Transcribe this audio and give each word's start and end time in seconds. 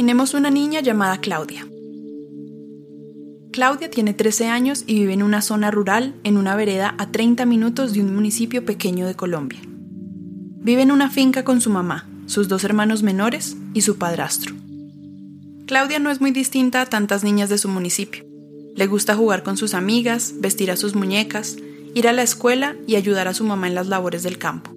Imaginemos 0.00 0.32
una 0.32 0.48
niña 0.48 0.80
llamada 0.80 1.18
Claudia. 1.18 1.68
Claudia 3.52 3.90
tiene 3.90 4.14
13 4.14 4.46
años 4.46 4.84
y 4.86 4.94
vive 4.94 5.12
en 5.12 5.22
una 5.22 5.42
zona 5.42 5.70
rural, 5.70 6.14
en 6.24 6.38
una 6.38 6.56
vereda 6.56 6.94
a 6.96 7.12
30 7.12 7.44
minutos 7.44 7.92
de 7.92 8.00
un 8.00 8.14
municipio 8.14 8.64
pequeño 8.64 9.06
de 9.06 9.14
Colombia. 9.14 9.60
Vive 9.62 10.80
en 10.80 10.90
una 10.90 11.10
finca 11.10 11.44
con 11.44 11.60
su 11.60 11.68
mamá, 11.68 12.08
sus 12.24 12.48
dos 12.48 12.64
hermanos 12.64 13.02
menores 13.02 13.58
y 13.74 13.82
su 13.82 13.98
padrastro. 13.98 14.54
Claudia 15.66 15.98
no 15.98 16.10
es 16.10 16.22
muy 16.22 16.30
distinta 16.30 16.80
a 16.80 16.86
tantas 16.86 17.22
niñas 17.22 17.50
de 17.50 17.58
su 17.58 17.68
municipio. 17.68 18.24
Le 18.74 18.86
gusta 18.86 19.14
jugar 19.14 19.42
con 19.42 19.58
sus 19.58 19.74
amigas, 19.74 20.32
vestir 20.38 20.70
a 20.70 20.78
sus 20.78 20.94
muñecas, 20.94 21.58
ir 21.94 22.08
a 22.08 22.14
la 22.14 22.22
escuela 22.22 22.74
y 22.86 22.96
ayudar 22.96 23.28
a 23.28 23.34
su 23.34 23.44
mamá 23.44 23.68
en 23.68 23.74
las 23.74 23.88
labores 23.88 24.22
del 24.22 24.38
campo. 24.38 24.74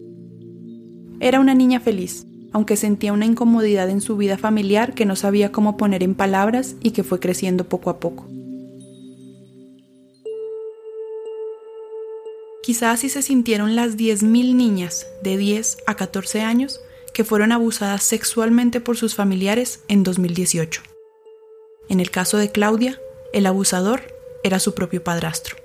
Era 1.22 1.40
una 1.40 1.54
niña 1.54 1.80
feliz, 1.80 2.28
aunque 2.54 2.78
sentía 2.78 3.12
una 3.12 3.26
incomodidad 3.26 3.90
en 3.90 4.00
su 4.00 4.16
vida 4.16 4.38
familiar 4.38 4.94
que 4.94 5.06
no 5.06 5.16
sabía 5.16 5.52
cómo 5.52 5.76
poner 5.76 6.04
en 6.04 6.16
palabras 6.16 6.76
y 6.82 6.92
que 6.92 7.04
fue 7.04 7.20
creciendo 7.20 7.66
poco 7.66 7.90
a 7.90 8.00
poco. 8.00 8.28
Quizás 12.64 12.94
así 12.94 13.10
se 13.10 13.22
sintieron 13.22 13.76
las 13.76 13.98
10.000 13.98 14.56
niñas 14.56 15.06
de 15.22 15.36
10 15.36 15.80
a 15.86 15.96
14 15.96 16.42
años 16.42 16.80
que 17.14 17.26
fueron 17.26 17.52
abusadas 17.52 18.04
sexualmente 18.04 18.80
por 18.80 18.96
sus 18.96 19.16
familiares 19.16 19.82
en 19.90 20.04
2018. 20.04 20.82
En 21.90 22.00
el 22.00 22.10
caso 22.10 22.38
de 22.38 22.52
Claudia, 22.52 23.02
el 23.34 23.46
abusador 23.46 24.02
era 24.44 24.60
su 24.60 24.74
propio 24.74 25.04
padrastro. 25.04 25.63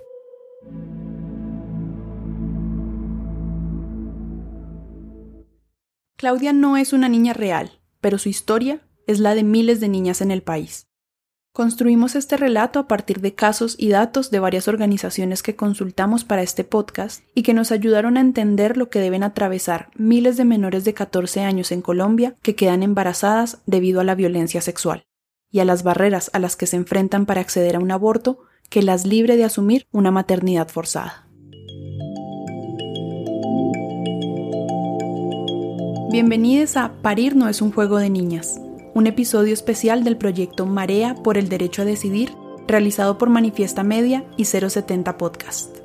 Claudia 6.19 6.52
no 6.52 6.77
es 6.77 6.92
una 6.92 7.08
niña 7.08 7.33
real, 7.33 7.78
pero 8.00 8.19
su 8.19 8.28
historia 8.28 8.80
es 9.06 9.20
la 9.20 9.36
de 9.36 9.44
miles 9.44 9.78
de 9.78 9.86
niñas 9.86 10.20
en 10.20 10.33
el 10.33 10.42
país. 10.42 10.88
Construimos 11.52 12.16
este 12.16 12.36
relato 12.36 12.80
a 12.80 12.88
partir 12.88 13.20
de 13.20 13.36
casos 13.36 13.77
y 13.78 13.91
datos 13.91 14.33
de 14.33 14.41
varias 14.41 14.66
organizaciones 14.66 15.44
que 15.44 15.55
consultamos 15.55 16.24
para 16.24 16.42
este 16.42 16.64
podcast 16.64 17.22
y 17.36 17.42
que 17.42 17.55
nos 17.55 17.70
ayudaron 17.70 18.16
a 18.16 18.20
entender 18.20 18.77
lo 18.77 18.91
que 18.91 18.98
deben 18.98 19.22
atravesar 19.22 19.91
miles 19.94 20.36
de 20.36 20.44
menores 20.44 20.84
de 20.84 20.92
14 20.92 21.42
años 21.42 21.70
en 21.70 21.83
Colombia 21.83 22.34
que 22.42 22.56
quedan 22.56 22.83
embarazadas 22.83 23.58
debido 23.66 24.00
a 24.00 24.05
la 24.05 24.16
violencia 24.16 24.61
sexual 24.61 25.05
y 25.52 25.61
a 25.61 25.64
las 25.64 25.84
barreras 25.84 26.33
a 26.33 26.41
las 26.41 26.56
que 26.56 26.66
se 26.66 26.74
enfrentan 26.74 27.27
para 27.27 27.42
acceder 27.42 27.77
a 27.77 27.80
un 27.80 27.92
aborto 27.92 28.41
que 28.70 28.83
las 28.83 29.06
libre 29.06 29.36
de 29.36 29.44
asumir 29.44 29.86
una 29.92 30.11
maternidad 30.11 30.66
forzada. 30.66 31.27
Bienvenidos 36.11 36.78
a 36.78 36.95
Parir 37.03 37.37
no 37.37 37.51
es 37.51 37.61
un 37.61 37.70
juego 37.70 37.98
de 37.98 38.09
niñas, 38.09 38.59
un 38.95 39.06
episodio 39.06 39.53
especial 39.53 40.05
del 40.05 40.17
proyecto 40.17 40.64
Marea 40.64 41.14
por 41.14 41.37
el 41.37 41.51
Derecho 41.51 41.83
a 41.83 41.84
Decidir, 41.84 42.33
realizado 42.67 43.19
por 43.19 43.28
Manifiesta 43.28 43.83
Media 43.83 44.25
y 44.39 44.47
070 44.47 45.19
Podcast. 45.19 45.77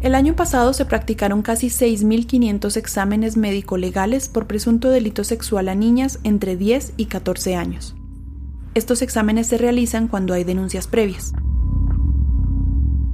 El 0.00 0.14
año 0.14 0.34
pasado 0.34 0.72
se 0.72 0.86
practicaron 0.86 1.42
casi 1.42 1.66
6.500 1.66 2.78
exámenes 2.78 3.36
médico-legales 3.36 4.30
por 4.30 4.46
presunto 4.46 4.88
delito 4.88 5.24
sexual 5.24 5.68
a 5.68 5.74
niñas 5.74 6.20
entre 6.24 6.56
10 6.56 6.94
y 6.96 7.04
14 7.04 7.56
años. 7.56 7.96
Estos 8.74 9.02
exámenes 9.02 9.48
se 9.48 9.58
realizan 9.58 10.08
cuando 10.08 10.32
hay 10.32 10.44
denuncias 10.44 10.86
previas. 10.86 11.34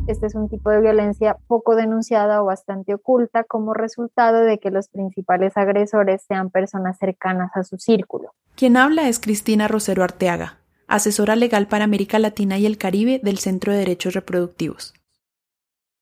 Este 0.06 0.27
es 0.27 0.37
un 0.37 0.49
tipo 0.49 0.71
de 0.71 0.81
violencia 0.81 1.37
poco 1.49 1.75
denunciada 1.75 2.41
o 2.41 2.47
bastante 2.47 2.94
oculta 2.94 3.43
como 3.43 3.75
resultado 3.75 4.44
de 4.44 4.59
que 4.59 4.71
los 4.71 4.89
principales 4.89 5.56
agresores 5.56 6.22
sean 6.28 6.50
personas 6.50 6.97
cercanas 6.99 7.50
a 7.56 7.65
su 7.65 7.77
círculo. 7.78 8.33
Quien 8.55 8.77
habla 8.77 9.09
es 9.09 9.19
Cristina 9.19 9.67
Rosero 9.67 10.05
Arteaga, 10.05 10.59
asesora 10.87 11.34
legal 11.34 11.67
para 11.67 11.84
América 11.84 12.21
Latina 12.21 12.56
y 12.56 12.67
el 12.67 12.78
Caribe 12.78 13.21
del 13.21 13.39
Centro 13.39 13.72
de 13.72 13.81
Derechos 13.81 14.15
Reproductivos. 14.15 14.94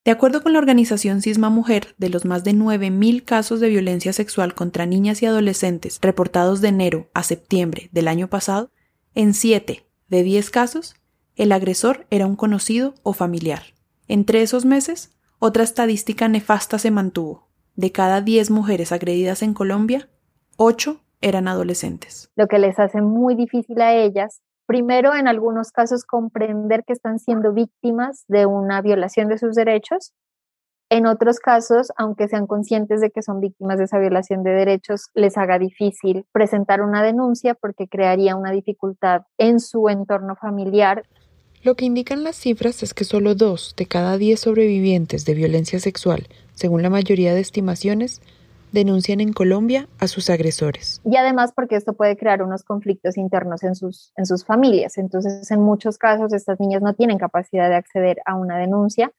De 0.04 0.10
acuerdo 0.10 0.42
con 0.42 0.52
la 0.52 0.58
organización 0.58 1.22
Cisma 1.22 1.48
Mujer, 1.48 1.94
de 1.96 2.10
los 2.10 2.26
más 2.26 2.44
de 2.44 2.52
9.000 2.52 3.24
casos 3.24 3.58
de 3.58 3.70
violencia 3.70 4.12
sexual 4.12 4.54
contra 4.54 4.84
niñas 4.84 5.22
y 5.22 5.26
adolescentes 5.26 5.98
reportados 6.02 6.60
de 6.60 6.68
enero 6.68 7.08
a 7.14 7.22
septiembre 7.22 7.88
del 7.90 8.08
año 8.08 8.28
pasado, 8.28 8.70
en 9.14 9.32
7 9.32 9.86
de 10.08 10.22
10 10.22 10.50
casos, 10.50 10.94
el 11.36 11.52
agresor 11.52 12.06
era 12.10 12.26
un 12.26 12.36
conocido 12.36 12.94
o 13.02 13.14
familiar. 13.14 13.62
Entre 14.06 14.42
esos 14.42 14.66
meses, 14.66 15.16
otra 15.38 15.62
estadística 15.62 16.28
nefasta 16.28 16.78
se 16.78 16.90
mantuvo. 16.90 17.48
De 17.74 17.90
cada 17.90 18.20
10 18.20 18.50
mujeres 18.50 18.92
agredidas 18.92 19.42
en 19.42 19.54
Colombia, 19.54 20.08
8 20.56 21.00
eran 21.22 21.48
adolescentes. 21.48 22.30
Lo 22.36 22.46
que 22.46 22.58
les 22.58 22.78
hace 22.78 23.00
muy 23.00 23.34
difícil 23.34 23.80
a 23.80 23.94
ellas, 23.94 24.42
primero 24.66 25.14
en 25.14 25.26
algunos 25.26 25.72
casos 25.72 26.04
comprender 26.04 26.84
que 26.84 26.92
están 26.92 27.18
siendo 27.18 27.54
víctimas 27.54 28.24
de 28.28 28.44
una 28.44 28.82
violación 28.82 29.28
de 29.28 29.38
sus 29.38 29.54
derechos. 29.54 30.12
En 30.90 31.06
otros 31.06 31.38
casos, 31.38 31.90
aunque 31.96 32.28
sean 32.28 32.46
conscientes 32.46 33.00
de 33.00 33.10
que 33.10 33.22
son 33.22 33.40
víctimas 33.40 33.78
de 33.78 33.84
esa 33.84 33.98
violación 33.98 34.42
de 34.42 34.50
derechos, 34.50 35.08
les 35.14 35.38
haga 35.38 35.58
difícil 35.58 36.26
presentar 36.30 36.82
una 36.82 37.02
denuncia 37.02 37.54
porque 37.54 37.88
crearía 37.88 38.36
una 38.36 38.52
dificultad 38.52 39.22
en 39.38 39.60
su 39.60 39.88
entorno 39.88 40.36
familiar 40.36 41.04
lo 41.64 41.74
que 41.74 41.86
indican 41.86 42.24
las 42.24 42.36
cifras 42.36 42.82
es 42.82 42.92
que 42.92 43.04
solo 43.04 43.34
dos 43.34 43.74
de 43.76 43.86
cada 43.86 44.18
diez 44.18 44.40
sobrevivientes 44.40 45.24
de 45.24 45.32
violencia 45.32 45.80
sexual, 45.80 46.28
según 46.54 46.82
la 46.82 46.90
mayoría 46.90 47.34
de 47.34 47.40
estimaciones, 47.40 48.20
denuncian 48.70 49.20
en 49.22 49.32
Colombia 49.32 49.88
a 49.98 50.06
sus 50.06 50.28
agresores. 50.28 51.00
Y 51.04 51.16
además 51.16 51.52
porque 51.56 51.76
esto 51.76 51.94
puede 51.94 52.18
crear 52.18 52.42
unos 52.42 52.64
conflictos 52.64 53.16
internos 53.16 53.62
en 53.62 53.74
sus, 53.74 54.12
en 54.16 54.26
sus 54.26 54.44
familias. 54.44 54.98
Entonces, 54.98 55.50
en 55.50 55.60
muchos 55.60 55.96
casos, 55.96 56.34
estas 56.34 56.60
niñas 56.60 56.82
no 56.82 56.92
tienen 56.92 57.16
capacidad 57.16 57.70
de 57.70 57.76
acceder 57.76 58.18
a 58.26 58.34
una 58.34 58.58
denuncia 58.58 59.12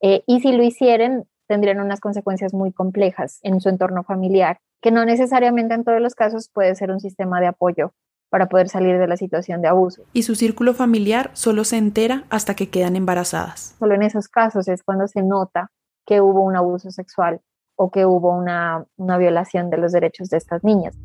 eh, 0.00 0.24
y 0.26 0.40
si 0.40 0.50
lo 0.50 0.64
hicieran, 0.64 1.26
tendrían 1.46 1.80
unas 1.80 2.00
consecuencias 2.00 2.52
muy 2.52 2.72
complejas 2.72 3.38
en 3.42 3.60
su 3.60 3.68
entorno 3.68 4.02
familiar, 4.02 4.58
que 4.80 4.90
no 4.90 5.04
necesariamente 5.04 5.74
en 5.74 5.84
todos 5.84 6.00
los 6.00 6.16
casos 6.16 6.50
puede 6.52 6.74
ser 6.74 6.90
un 6.90 6.98
sistema 6.98 7.40
de 7.40 7.46
apoyo 7.46 7.92
para 8.32 8.48
poder 8.48 8.70
salir 8.70 8.98
de 8.98 9.06
la 9.06 9.18
situación 9.18 9.60
de 9.60 9.68
abuso. 9.68 10.04
Y 10.14 10.22
su 10.22 10.36
círculo 10.36 10.72
familiar 10.72 11.30
solo 11.34 11.64
se 11.64 11.76
entera 11.76 12.24
hasta 12.30 12.54
que 12.54 12.70
quedan 12.70 12.96
embarazadas. 12.96 13.76
Solo 13.78 13.94
en 13.94 14.00
esos 14.00 14.26
casos 14.26 14.68
es 14.68 14.82
cuando 14.82 15.06
se 15.06 15.22
nota 15.22 15.70
que 16.06 16.22
hubo 16.22 16.40
un 16.40 16.56
abuso 16.56 16.90
sexual 16.90 17.42
o 17.76 17.90
que 17.90 18.06
hubo 18.06 18.34
una, 18.34 18.86
una 18.96 19.18
violación 19.18 19.68
de 19.68 19.76
los 19.76 19.92
derechos 19.92 20.30
de 20.30 20.38
estas 20.38 20.64
niñas. 20.64 20.96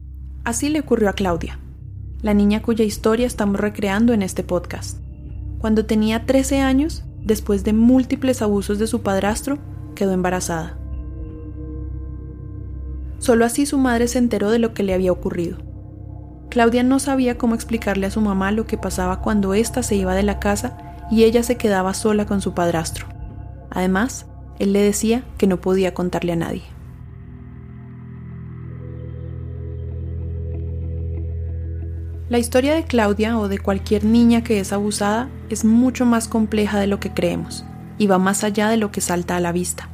Así 0.45 0.69
le 0.69 0.79
ocurrió 0.79 1.09
a 1.09 1.13
Claudia, 1.13 1.59
la 2.21 2.33
niña 2.33 2.61
cuya 2.61 2.85
historia 2.85 3.27
estamos 3.27 3.59
recreando 3.59 4.13
en 4.13 4.21
este 4.21 4.45
podcast. 4.45 4.97
Cuando 5.59 5.85
tenía 5.85 6.25
13 6.25 6.61
años, 6.61 7.03
después 7.25 7.65
de 7.65 7.73
múltiples 7.73 8.41
abusos 8.41 8.79
de 8.79 8.87
su 8.87 9.03
padrastro, 9.03 9.57
quedó 9.95 10.13
embarazada. 10.13 10.77
Solo 13.19 13.43
así 13.43 13.65
su 13.65 13.77
madre 13.79 14.07
se 14.07 14.17
enteró 14.17 14.49
de 14.49 14.59
lo 14.59 14.73
que 14.73 14.83
le 14.83 14.93
había 14.93 15.11
ocurrido. 15.11 15.66
Claudia 16.57 16.81
no 16.81 16.97
sabía 16.97 17.37
cómo 17.37 17.53
explicarle 17.53 18.07
a 18.07 18.09
su 18.09 18.19
mamá 18.19 18.51
lo 18.51 18.65
que 18.65 18.79
pasaba 18.79 19.21
cuando 19.21 19.53
ésta 19.53 19.83
se 19.83 19.95
iba 19.95 20.15
de 20.15 20.23
la 20.23 20.39
casa 20.39 20.75
y 21.11 21.23
ella 21.23 21.43
se 21.43 21.55
quedaba 21.55 21.93
sola 21.93 22.25
con 22.25 22.41
su 22.41 22.55
padrastro. 22.55 23.05
Además, 23.69 24.25
él 24.57 24.73
le 24.73 24.81
decía 24.81 25.23
que 25.37 25.45
no 25.45 25.61
podía 25.61 25.93
contarle 25.93 26.31
a 26.31 26.35
nadie. 26.35 26.63
La 32.27 32.39
historia 32.39 32.73
de 32.73 32.85
Claudia 32.85 33.37
o 33.37 33.47
de 33.49 33.59
cualquier 33.59 34.03
niña 34.03 34.43
que 34.43 34.59
es 34.59 34.73
abusada 34.73 35.29
es 35.51 35.63
mucho 35.63 36.07
más 36.07 36.27
compleja 36.27 36.79
de 36.79 36.87
lo 36.87 36.99
que 36.99 37.13
creemos 37.13 37.65
y 37.99 38.07
va 38.07 38.17
más 38.17 38.43
allá 38.43 38.67
de 38.69 38.77
lo 38.77 38.91
que 38.91 39.01
salta 39.01 39.35
a 39.35 39.39
la 39.39 39.51
vista. 39.51 39.89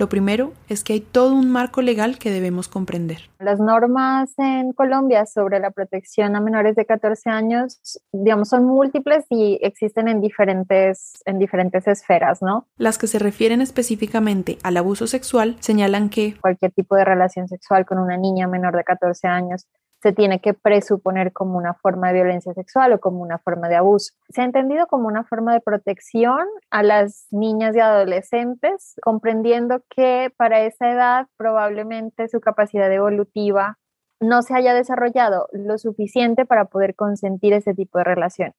Lo 0.00 0.08
primero 0.08 0.54
es 0.70 0.82
que 0.82 0.94
hay 0.94 1.00
todo 1.00 1.34
un 1.34 1.50
marco 1.50 1.82
legal 1.82 2.18
que 2.18 2.30
debemos 2.30 2.68
comprender. 2.68 3.28
Las 3.38 3.60
normas 3.60 4.32
en 4.38 4.72
Colombia 4.72 5.26
sobre 5.26 5.60
la 5.60 5.72
protección 5.72 6.34
a 6.36 6.40
menores 6.40 6.74
de 6.74 6.86
14 6.86 7.28
años, 7.28 8.00
digamos, 8.10 8.48
son 8.48 8.64
múltiples 8.64 9.26
y 9.28 9.58
existen 9.60 10.08
en 10.08 10.22
diferentes, 10.22 11.22
en 11.26 11.38
diferentes 11.38 11.86
esferas, 11.86 12.40
¿no? 12.40 12.66
Las 12.78 12.96
que 12.96 13.08
se 13.08 13.18
refieren 13.18 13.60
específicamente 13.60 14.56
al 14.62 14.78
abuso 14.78 15.06
sexual 15.06 15.58
señalan 15.60 16.08
que 16.08 16.34
cualquier 16.40 16.72
tipo 16.72 16.96
de 16.96 17.04
relación 17.04 17.46
sexual 17.46 17.84
con 17.84 17.98
una 17.98 18.16
niña 18.16 18.48
menor 18.48 18.74
de 18.76 18.84
14 18.84 19.28
años 19.28 19.66
se 20.02 20.12
tiene 20.12 20.40
que 20.40 20.54
presuponer 20.54 21.32
como 21.32 21.58
una 21.58 21.74
forma 21.74 22.08
de 22.08 22.14
violencia 22.14 22.54
sexual 22.54 22.92
o 22.92 23.00
como 23.00 23.20
una 23.20 23.38
forma 23.38 23.68
de 23.68 23.76
abuso. 23.76 24.14
Se 24.30 24.40
ha 24.40 24.44
entendido 24.44 24.86
como 24.86 25.06
una 25.06 25.24
forma 25.24 25.52
de 25.52 25.60
protección 25.60 26.46
a 26.70 26.82
las 26.82 27.26
niñas 27.30 27.76
y 27.76 27.80
adolescentes, 27.80 28.94
comprendiendo 29.02 29.82
que 29.94 30.32
para 30.36 30.60
esa 30.62 30.90
edad 30.90 31.26
probablemente 31.36 32.28
su 32.28 32.40
capacidad 32.40 32.90
evolutiva 32.90 33.78
no 34.20 34.42
se 34.42 34.54
haya 34.54 34.74
desarrollado 34.74 35.48
lo 35.52 35.78
suficiente 35.78 36.44
para 36.44 36.66
poder 36.66 36.94
consentir 36.94 37.52
ese 37.52 37.74
tipo 37.74 37.98
de 37.98 38.04
relación. 38.04 38.52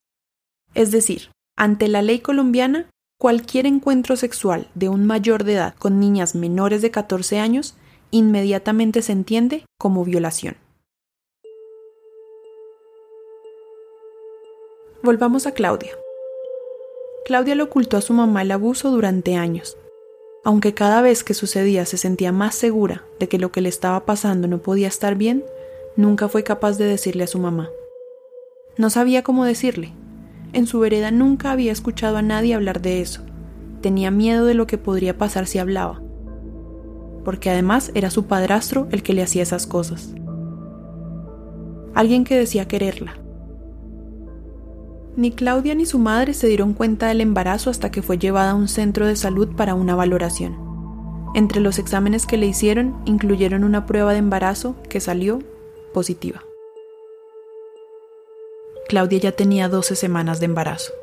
Es 0.73 0.91
decir, 0.91 1.31
ante 1.55 1.87
la 1.87 2.01
ley 2.01 2.19
colombiana, 2.19 2.87
cualquier 3.19 3.65
encuentro 3.65 4.15
sexual 4.15 4.67
de 4.73 4.89
un 4.89 5.05
mayor 5.05 5.43
de 5.43 5.53
edad 5.53 5.75
con 5.75 5.99
niñas 5.99 6.33
menores 6.33 6.81
de 6.81 6.91
14 6.91 7.39
años 7.39 7.77
inmediatamente 8.09 9.01
se 9.01 9.11
entiende 9.11 9.65
como 9.77 10.03
violación. 10.03 10.55
Volvamos 15.03 15.47
a 15.47 15.53
Claudia. 15.53 15.93
Claudia 17.25 17.55
le 17.55 17.63
ocultó 17.63 17.97
a 17.97 18.01
su 18.01 18.13
mamá 18.13 18.43
el 18.43 18.51
abuso 18.51 18.91
durante 18.91 19.35
años. 19.35 19.75
Aunque 20.43 20.75
cada 20.75 21.01
vez 21.01 21.23
que 21.23 21.33
sucedía 21.33 21.87
se 21.87 21.97
sentía 21.97 22.31
más 22.31 22.53
segura 22.53 23.03
de 23.19 23.27
que 23.27 23.39
lo 23.39 23.51
que 23.51 23.61
le 23.61 23.69
estaba 23.69 24.05
pasando 24.05 24.47
no 24.47 24.59
podía 24.59 24.87
estar 24.87 25.15
bien, 25.15 25.43
nunca 25.95 26.29
fue 26.29 26.43
capaz 26.43 26.77
de 26.77 26.85
decirle 26.85 27.23
a 27.23 27.27
su 27.27 27.39
mamá. 27.39 27.71
No 28.77 28.91
sabía 28.91 29.23
cómo 29.23 29.43
decirle. 29.43 29.91
En 30.53 30.67
su 30.67 30.79
vereda 30.79 31.09
nunca 31.09 31.51
había 31.51 31.71
escuchado 31.71 32.17
a 32.17 32.21
nadie 32.21 32.53
hablar 32.53 32.79
de 32.79 33.01
eso. 33.01 33.23
Tenía 33.81 34.11
miedo 34.11 34.45
de 34.45 34.53
lo 34.53 34.67
que 34.67 34.77
podría 34.77 35.17
pasar 35.17 35.47
si 35.47 35.57
hablaba. 35.57 35.99
Porque 37.25 37.49
además 37.49 37.89
era 37.95 38.11
su 38.11 38.27
padrastro 38.27 38.87
el 38.91 39.01
que 39.01 39.13
le 39.15 39.23
hacía 39.23 39.41
esas 39.41 39.65
cosas. 39.65 40.13
Alguien 41.95 42.23
que 42.23 42.37
decía 42.37 42.67
quererla. 42.67 43.20
Ni 45.15 45.31
Claudia 45.31 45.75
ni 45.75 45.85
su 45.85 45.99
madre 45.99 46.33
se 46.33 46.47
dieron 46.47 46.73
cuenta 46.73 47.07
del 47.07 47.19
embarazo 47.19 47.69
hasta 47.69 47.91
que 47.91 48.01
fue 48.01 48.17
llevada 48.17 48.51
a 48.51 48.55
un 48.55 48.67
centro 48.67 49.05
de 49.05 49.17
salud 49.17 49.49
para 49.55 49.75
una 49.75 49.95
valoración. 49.95 50.57
Entre 51.35 51.59
los 51.59 51.79
exámenes 51.79 52.25
que 52.25 52.37
le 52.37 52.47
hicieron 52.47 53.01
incluyeron 53.05 53.63
una 53.63 53.85
prueba 53.85 54.13
de 54.13 54.19
embarazo 54.19 54.75
que 54.89 54.99
salió 54.99 55.39
positiva. 55.93 56.43
Claudia 58.87 59.19
ya 59.19 59.31
tenía 59.33 59.69
12 59.69 59.95
semanas 59.95 60.39
de 60.39 60.45
embarazo. 60.45 60.93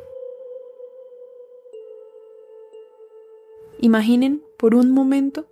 Imaginen, 3.81 4.43
por 4.59 4.75
un 4.75 4.91
momento, 4.91 5.47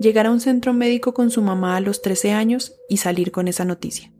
llegar 0.00 0.26
a 0.26 0.30
un 0.30 0.40
centro 0.40 0.72
médico 0.72 1.14
con 1.14 1.30
su 1.30 1.42
mamá 1.42 1.76
a 1.76 1.80
los 1.80 2.02
13 2.02 2.32
años 2.32 2.80
y 2.88 2.96
salir 2.98 3.30
con 3.32 3.48
esa 3.48 3.64
noticia. 3.64 4.12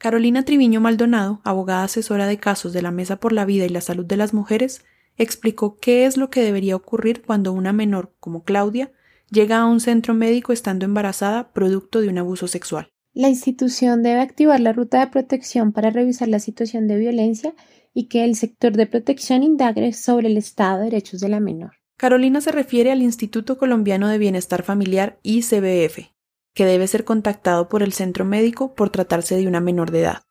Carolina 0.00 0.46
Triviño 0.46 0.80
Maldonado, 0.80 1.42
abogada 1.44 1.84
asesora 1.84 2.26
de 2.26 2.38
casos 2.38 2.72
de 2.72 2.80
la 2.80 2.90
Mesa 2.90 3.16
por 3.16 3.34
la 3.34 3.44
Vida 3.44 3.66
y 3.66 3.68
la 3.68 3.82
Salud 3.82 4.06
de 4.06 4.16
las 4.16 4.32
Mujeres, 4.32 4.82
explicó 5.18 5.76
qué 5.76 6.06
es 6.06 6.16
lo 6.16 6.30
que 6.30 6.40
debería 6.42 6.74
ocurrir 6.74 7.20
cuando 7.20 7.52
una 7.52 7.74
menor 7.74 8.14
como 8.18 8.42
Claudia 8.42 8.92
llega 9.30 9.58
a 9.58 9.66
un 9.66 9.78
centro 9.78 10.14
médico 10.14 10.54
estando 10.54 10.86
embarazada 10.86 11.52
producto 11.52 12.00
de 12.00 12.08
un 12.08 12.16
abuso 12.16 12.48
sexual. 12.48 12.88
La 13.12 13.28
institución 13.28 14.02
debe 14.02 14.20
activar 14.20 14.58
la 14.60 14.72
ruta 14.72 15.00
de 15.00 15.08
protección 15.08 15.72
para 15.72 15.90
revisar 15.90 16.28
la 16.28 16.38
situación 16.38 16.88
de 16.88 16.96
violencia 16.96 17.52
y 17.92 18.08
que 18.08 18.24
el 18.24 18.36
sector 18.36 18.72
de 18.72 18.86
protección 18.86 19.42
indague 19.42 19.92
sobre 19.92 20.28
el 20.28 20.38
estado 20.38 20.78
de 20.78 20.84
derechos 20.84 21.20
de 21.20 21.28
la 21.28 21.40
menor. 21.40 21.72
Carolina 21.98 22.40
se 22.40 22.52
refiere 22.52 22.90
al 22.90 23.02
Instituto 23.02 23.58
Colombiano 23.58 24.08
de 24.08 24.16
Bienestar 24.16 24.62
Familiar 24.62 25.18
ICBF, 25.22 26.08
que 26.54 26.66
debe 26.66 26.86
ser 26.86 27.04
contactado 27.04 27.68
por 27.68 27.82
el 27.82 27.92
centro 27.92 28.24
médico 28.24 28.74
por 28.74 28.90
tratarse 28.90 29.36
de 29.36 29.46
una 29.46 29.60
menor 29.60 29.90
de 29.90 30.00
edad. 30.00 30.22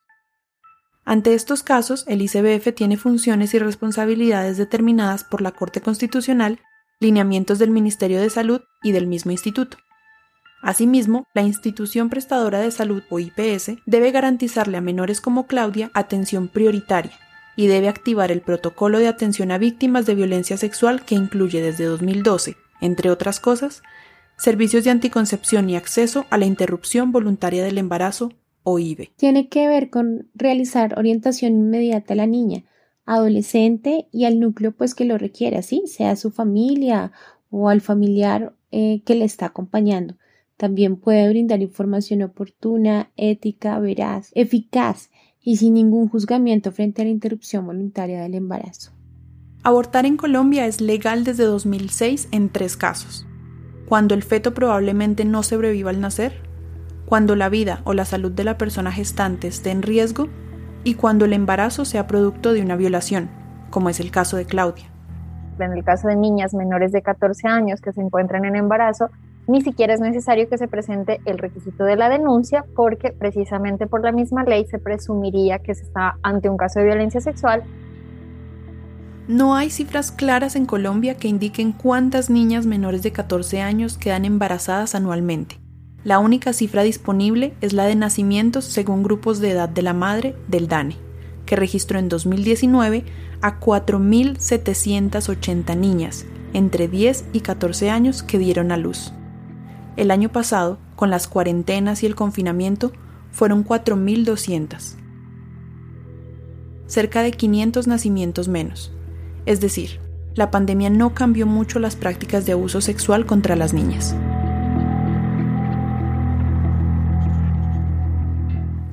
Ante 1.06 1.34
estos 1.34 1.64
casos, 1.64 2.06
el 2.08 2.22
ICBF 2.22 2.74
tiene 2.76 2.98
funciones 2.98 3.54
y 3.54 3.60
responsabilidades 3.60 4.58
determinadas 4.58 5.24
por 5.24 5.42
la 5.42 5.52
Corte 5.52 5.82
Constitucional, 5.82 6.60
lineamientos 7.00 7.58
del 7.58 7.72
Ministerio 7.72 8.22
de 8.22 8.30
Salud 8.30 8.62
y 8.84 8.92
del 8.92 9.08
mismo 9.08 9.32
instituto. 9.32 9.78
Asimismo, 10.62 11.26
la 11.34 11.42
institución 11.42 12.10
prestadora 12.10 12.60
de 12.60 12.72
salud 12.72 13.02
o 13.10 13.20
IPS 13.20 13.78
debe 13.86 14.12
garantizarle 14.12 14.78
a 14.78 14.82
menores 14.82 15.22
como 15.22 15.48
Claudia 15.48 15.90
atención 15.94 16.50
prioritaria 16.50 17.18
y 17.56 17.68
debe 17.68 17.90
activar 17.90 18.32
el 18.32 18.42
protocolo 18.42 19.00
de 19.00 19.08
atención 19.08 19.52
a 19.52 19.58
víctimas 19.58 20.06
de 20.06 20.16
violencia 20.16 20.58
sexual 20.58 21.04
que 21.06 21.16
incluye 21.16 21.62
desde 21.62 21.86
2012, 21.86 22.56
entre 22.82 23.10
otras 23.10 23.40
cosas, 23.40 23.84
servicios 24.40 24.84
de 24.84 24.90
anticoncepción 24.90 25.70
y 25.70 25.76
acceso 25.76 26.26
a 26.32 26.38
la 26.38 26.46
interrupción 26.46 27.12
voluntaria 27.12 27.64
del 27.64 27.78
embarazo 27.78 28.32
o 28.64 28.80
IVE. 28.80 29.12
Tiene 29.16 29.50
que 29.50 29.68
ver 29.68 29.92
con 29.92 30.30
realizar 30.34 30.98
orientación 30.98 31.54
inmediata 31.54 32.14
a 32.14 32.18
la 32.18 32.26
niña, 32.26 32.64
adolescente 33.06 34.08
y 34.12 34.26
al 34.26 34.40
núcleo 34.40 34.72
pues 34.72 34.96
que 34.96 35.06
lo 35.06 35.18
requiera, 35.18 35.62
¿sí? 35.62 35.84
sea 35.86 36.16
su 36.16 36.32
familia 36.32 37.12
o 37.52 37.70
al 37.70 37.82
familiar 37.82 38.56
eh, 38.72 39.02
que 39.06 39.16
le 39.16 39.26
está 39.26 39.48
acompañando 39.48 40.16
también 40.60 40.98
puede 40.98 41.30
brindar 41.30 41.62
información 41.62 42.22
oportuna, 42.22 43.12
ética, 43.16 43.80
veraz, 43.80 44.30
eficaz 44.36 45.10
y 45.42 45.56
sin 45.56 45.76
ningún 45.76 46.10
juzgamiento 46.10 46.74
frente 46.74 47.02
a 47.02 47.06
la 47.06 47.12
interrupción 47.12 47.66
voluntaria 47.66 48.22
del 48.22 48.36
embarazo. 48.36 48.92
Abortar 49.64 50.06
en 50.06 50.18
Colombia 50.18 50.66
es 50.66 50.82
legal 50.82 51.24
desde 51.24 51.46
2006 51.46 52.28
en 52.34 52.50
tres 52.50 52.76
casos. 52.76 53.26
Cuando 53.90 54.14
el 54.14 54.22
feto 54.22 54.54
probablemente 54.54 55.26
no 55.26 55.42
sobreviva 55.42 55.90
al 55.90 56.00
nacer, 56.00 56.44
cuando 57.08 57.36
la 57.36 57.50
vida 57.50 57.82
o 57.86 57.94
la 57.94 58.06
salud 58.06 58.32
de 58.32 58.44
la 58.44 58.56
persona 58.56 58.92
gestante 58.92 59.48
esté 59.48 59.72
en 59.72 59.82
riesgo 59.82 60.28
y 60.84 60.94
cuando 60.94 61.26
el 61.26 61.34
embarazo 61.34 61.86
sea 61.86 62.06
producto 62.06 62.54
de 62.54 62.62
una 62.62 62.76
violación, 62.76 63.32
como 63.72 63.90
es 63.90 64.00
el 64.00 64.12
caso 64.12 64.38
de 64.38 64.46
Claudia. 64.46 64.86
En 65.60 65.74
el 65.74 65.84
caso 65.84 66.08
de 66.08 66.16
niñas 66.16 66.54
menores 66.54 66.92
de 66.92 67.02
14 67.02 67.48
años 67.48 67.82
que 67.82 67.92
se 67.92 68.00
encuentran 68.00 68.46
en 68.46 68.56
embarazo, 68.56 69.10
ni 69.48 69.62
siquiera 69.62 69.96
es 69.96 70.00
necesario 70.02 70.48
que 70.48 70.60
se 70.60 70.68
presente 70.68 71.20
el 71.26 71.40
requisito 71.40 71.84
de 71.84 71.96
la 71.96 72.10
denuncia 72.10 72.66
porque 72.76 73.12
precisamente 73.12 73.88
por 73.88 74.04
la 74.04 74.12
misma 74.12 74.44
ley 74.44 74.68
se 74.68 74.78
presumiría 74.78 75.58
que 75.58 75.74
se 75.74 75.82
está 75.82 76.18
ante 76.22 76.48
un 76.48 76.58
caso 76.58 76.78
de 76.78 76.86
violencia 76.86 77.22
sexual. 77.22 77.64
No 79.30 79.56
hay 79.56 79.70
cifras 79.70 80.12
claras 80.12 80.56
en 80.56 80.66
Colombia 80.66 81.18
que 81.18 81.28
indiquen 81.28 81.72
cuántas 81.72 82.32
niñas 82.32 82.66
menores 82.66 83.04
de 83.04 83.12
14 83.12 83.62
años 83.62 83.96
quedan 83.96 84.26
embarazadas 84.26 84.96
anualmente. 84.96 85.60
La 86.04 86.18
única 86.18 86.52
cifra 86.52 86.82
disponible 86.82 87.54
es 87.62 87.74
la 87.74 87.86
de 87.86 87.94
nacimientos 87.94 88.66
según 88.66 89.04
grupos 89.04 89.40
de 89.40 89.52
edad 89.52 89.70
de 89.70 89.84
la 89.84 89.94
madre 89.94 90.36
del 90.48 90.68
DANE, 90.68 90.96
que 91.46 91.56
registró 91.56 92.00
en 92.00 92.10
2019 92.10 93.06
a 93.42 93.60
4.780 93.60 95.78
niñas 95.78 96.26
entre 96.54 96.88
10 96.88 97.26
y 97.32 97.42
14 97.42 97.92
años 97.92 98.24
que 98.24 98.40
dieron 98.40 98.72
a 98.72 98.78
luz. 98.78 99.14
El 99.96 100.10
año 100.10 100.30
pasado, 100.30 100.80
con 100.96 101.12
las 101.12 101.28
cuarentenas 101.28 102.02
y 102.02 102.08
el 102.08 102.16
confinamiento, 102.16 102.94
fueron 103.32 103.64
4.200. 103.64 104.96
Cerca 106.88 107.22
de 107.22 107.30
500 107.30 107.86
nacimientos 107.86 108.48
menos. 108.48 108.92
Es 109.50 109.60
decir, 109.60 110.00
la 110.36 110.52
pandemia 110.52 110.92
no 110.92 111.16
cambió 111.16 111.48
mucho 111.48 111.80
las 111.80 111.96
prácticas 111.96 112.46
de 112.46 112.52
abuso 112.52 112.82
sexual 112.82 113.26
contra 113.26 113.56
las 113.56 113.74
niñas. 113.74 114.16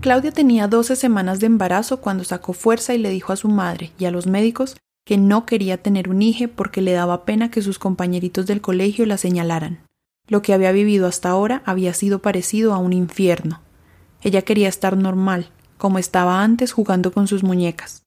Claudia 0.01 0.33
tenía 0.33 0.67
12 0.67 0.97
semanas 0.97 1.41
de 1.41 1.47
embarazo 1.47 2.01
cuando 2.01 2.25
sacó 2.25 2.55
fuerza 2.55 2.95
y 2.95 2.99
le 2.99 3.11
dijo 3.11 3.35
a 3.35 3.37
su 3.37 3.49
madre 3.49 3.93
y 3.99 4.07
a 4.07 4.11
los 4.11 4.27
médicos 4.27 4.79
que 5.05 5.19
no 5.19 5.45
quería 5.45 5.83
tener 5.83 6.09
un 6.09 6.23
hijo 6.23 6.49
porque 6.49 6.81
le 6.81 6.93
daba 6.93 7.27
pena 7.27 7.51
que 7.51 7.61
sus 7.61 7.79
compañeritos 7.79 8.47
del 8.47 8.63
colegio 8.63 9.05
la 9.05 9.19
señalaran. 9.19 9.81
Lo 10.27 10.41
que 10.41 10.55
había 10.55 10.73
vivido 10.73 11.07
hasta 11.07 11.29
ahora 11.29 11.61
había 11.67 11.93
sido 11.93 12.21
parecido 12.21 12.73
a 12.73 12.79
un 12.79 12.95
infierno. 12.95 13.61
Ella 14.23 14.41
quería 14.41 14.71
estar 14.71 14.97
normal, 14.97 15.51
como 15.77 15.99
estaba 15.99 16.43
antes 16.43 16.73
jugando 16.73 17.13
con 17.13 17.27
sus 17.27 17.43
muñecas. 17.43 18.06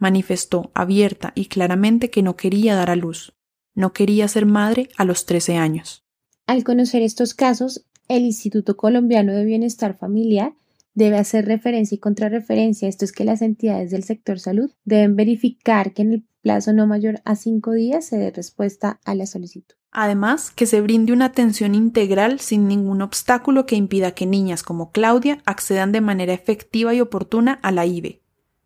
Manifestó 0.00 0.72
abierta 0.74 1.30
y 1.36 1.46
claramente 1.46 2.10
que 2.10 2.22
no 2.22 2.34
quería 2.34 2.74
dar 2.74 2.90
a 2.90 2.96
luz, 2.96 3.34
no 3.74 3.92
quería 3.92 4.26
ser 4.26 4.46
madre 4.46 4.88
a 4.96 5.04
los 5.04 5.26
13 5.26 5.56
años. 5.56 6.04
Al 6.46 6.64
conocer 6.64 7.02
estos 7.02 7.34
casos, 7.34 7.86
el 8.08 8.22
Instituto 8.22 8.76
Colombiano 8.76 9.32
de 9.32 9.44
Bienestar 9.44 9.96
Familiar 9.96 10.54
debe 10.94 11.18
hacer 11.18 11.46
referencia 11.46 11.94
y 11.94 11.98
contrarreferencia. 11.98 12.88
Esto 12.88 13.04
es 13.04 13.12
que 13.12 13.24
las 13.24 13.42
entidades 13.42 13.90
del 13.90 14.02
sector 14.02 14.40
salud 14.40 14.70
deben 14.84 15.14
verificar 15.14 15.92
que 15.92 16.02
en 16.02 16.12
el 16.14 16.26
plazo 16.42 16.72
no 16.72 16.86
mayor 16.86 17.20
a 17.24 17.36
cinco 17.36 17.72
días 17.72 18.06
se 18.06 18.18
dé 18.18 18.30
respuesta 18.30 19.00
a 19.04 19.14
la 19.14 19.26
solicitud. 19.26 19.76
Además, 19.92 20.50
que 20.50 20.66
se 20.66 20.80
brinde 20.80 21.12
una 21.12 21.26
atención 21.26 21.74
integral 21.74 22.40
sin 22.40 22.68
ningún 22.68 23.02
obstáculo 23.02 23.66
que 23.66 23.76
impida 23.76 24.12
que 24.12 24.26
niñas 24.26 24.62
como 24.62 24.92
Claudia 24.92 25.42
accedan 25.44 25.92
de 25.92 26.00
manera 26.00 26.32
efectiva 26.32 26.94
y 26.94 27.00
oportuna 27.00 27.52
a 27.62 27.72
la 27.72 27.86
IBE. 27.86 28.19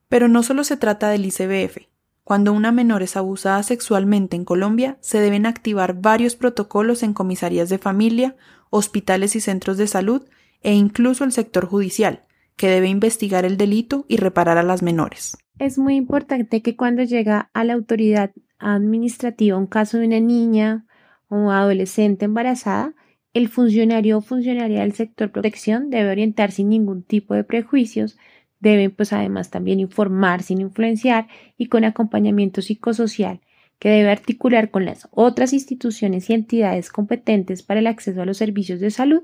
Pero 0.09 0.29
no 0.29 0.43
solo 0.43 0.65
se 0.65 0.77
trata 0.77 1.09
del 1.09 1.25
ICBF. 1.27 1.89
Cuando 2.25 2.53
una 2.53 2.73
menor 2.73 3.03
es 3.03 3.17
abusada 3.17 3.63
sexualmente 3.63 4.35
en 4.35 4.45
Colombia, 4.45 4.97
se 5.01 5.21
deben 5.21 5.45
activar 5.45 6.01
varios 6.01 6.37
protocolos 6.37 7.03
en 7.03 7.13
comisarías 7.13 7.69
de 7.69 7.79
familia, 7.79 8.35
hospitales 8.71 9.37
y 9.37 9.41
centros 9.41 9.77
de 9.77 9.87
salud 9.87 10.23
e 10.63 10.73
incluso 10.73 11.25
el 11.25 11.33
sector 11.33 11.67
judicial, 11.67 12.23
que 12.57 12.69
debe 12.69 12.89
investigar 12.89 13.45
el 13.45 13.57
delito 13.57 14.07
y 14.09 14.17
reparar 14.17 14.57
a 14.57 14.63
las 14.63 14.83
menores. 14.83 15.37
Es 15.59 15.79
muy 15.79 15.97
importante 15.97 16.63
que 16.63 16.77
cuando 16.77 17.03
llega 17.03 17.51
a 17.53 17.63
la 17.65 17.75
autoridad 17.75 18.33
administrativa 18.59 19.59
un 19.59 19.67
caso 19.67 19.99
de 19.99 20.07
una 20.07 20.21
niña 20.21 20.87
o 21.29 21.51
adolescente 21.51 22.25
embarazada, 22.25 22.95
el 23.35 23.49
funcionario 23.49 24.19
o 24.19 24.21
funcionaria 24.21 24.81
del 24.81 24.93
sector 24.93 25.31
protección 25.31 25.91
debe 25.91 26.11
orientar 26.11 26.53
sin 26.53 26.69
ningún 26.69 27.03
tipo 27.03 27.35
de 27.35 27.45
prejuicios, 27.45 28.17
Deben 28.65 28.93
pues 28.93 29.13
además 29.13 29.51
también 29.51 29.79
informar 29.79 30.43
sin 30.43 30.63
influenciar 30.63 31.29
y 31.59 31.67
con 31.67 31.85
acompañamiento 31.85 32.63
psicosocial 32.63 33.41
que 33.79 33.91
debe 33.91 34.11
articular 34.11 34.71
con 34.71 34.87
las 34.87 35.07
otras 35.11 35.53
instituciones 35.53 36.31
y 36.31 36.33
entidades 36.33 36.89
competentes 36.89 37.63
para 37.63 37.81
el 37.81 37.87
acceso 37.87 38.23
a 38.23 38.25
los 38.25 38.39
servicios 38.39 38.81
de 38.81 38.91
salud, 38.91 39.23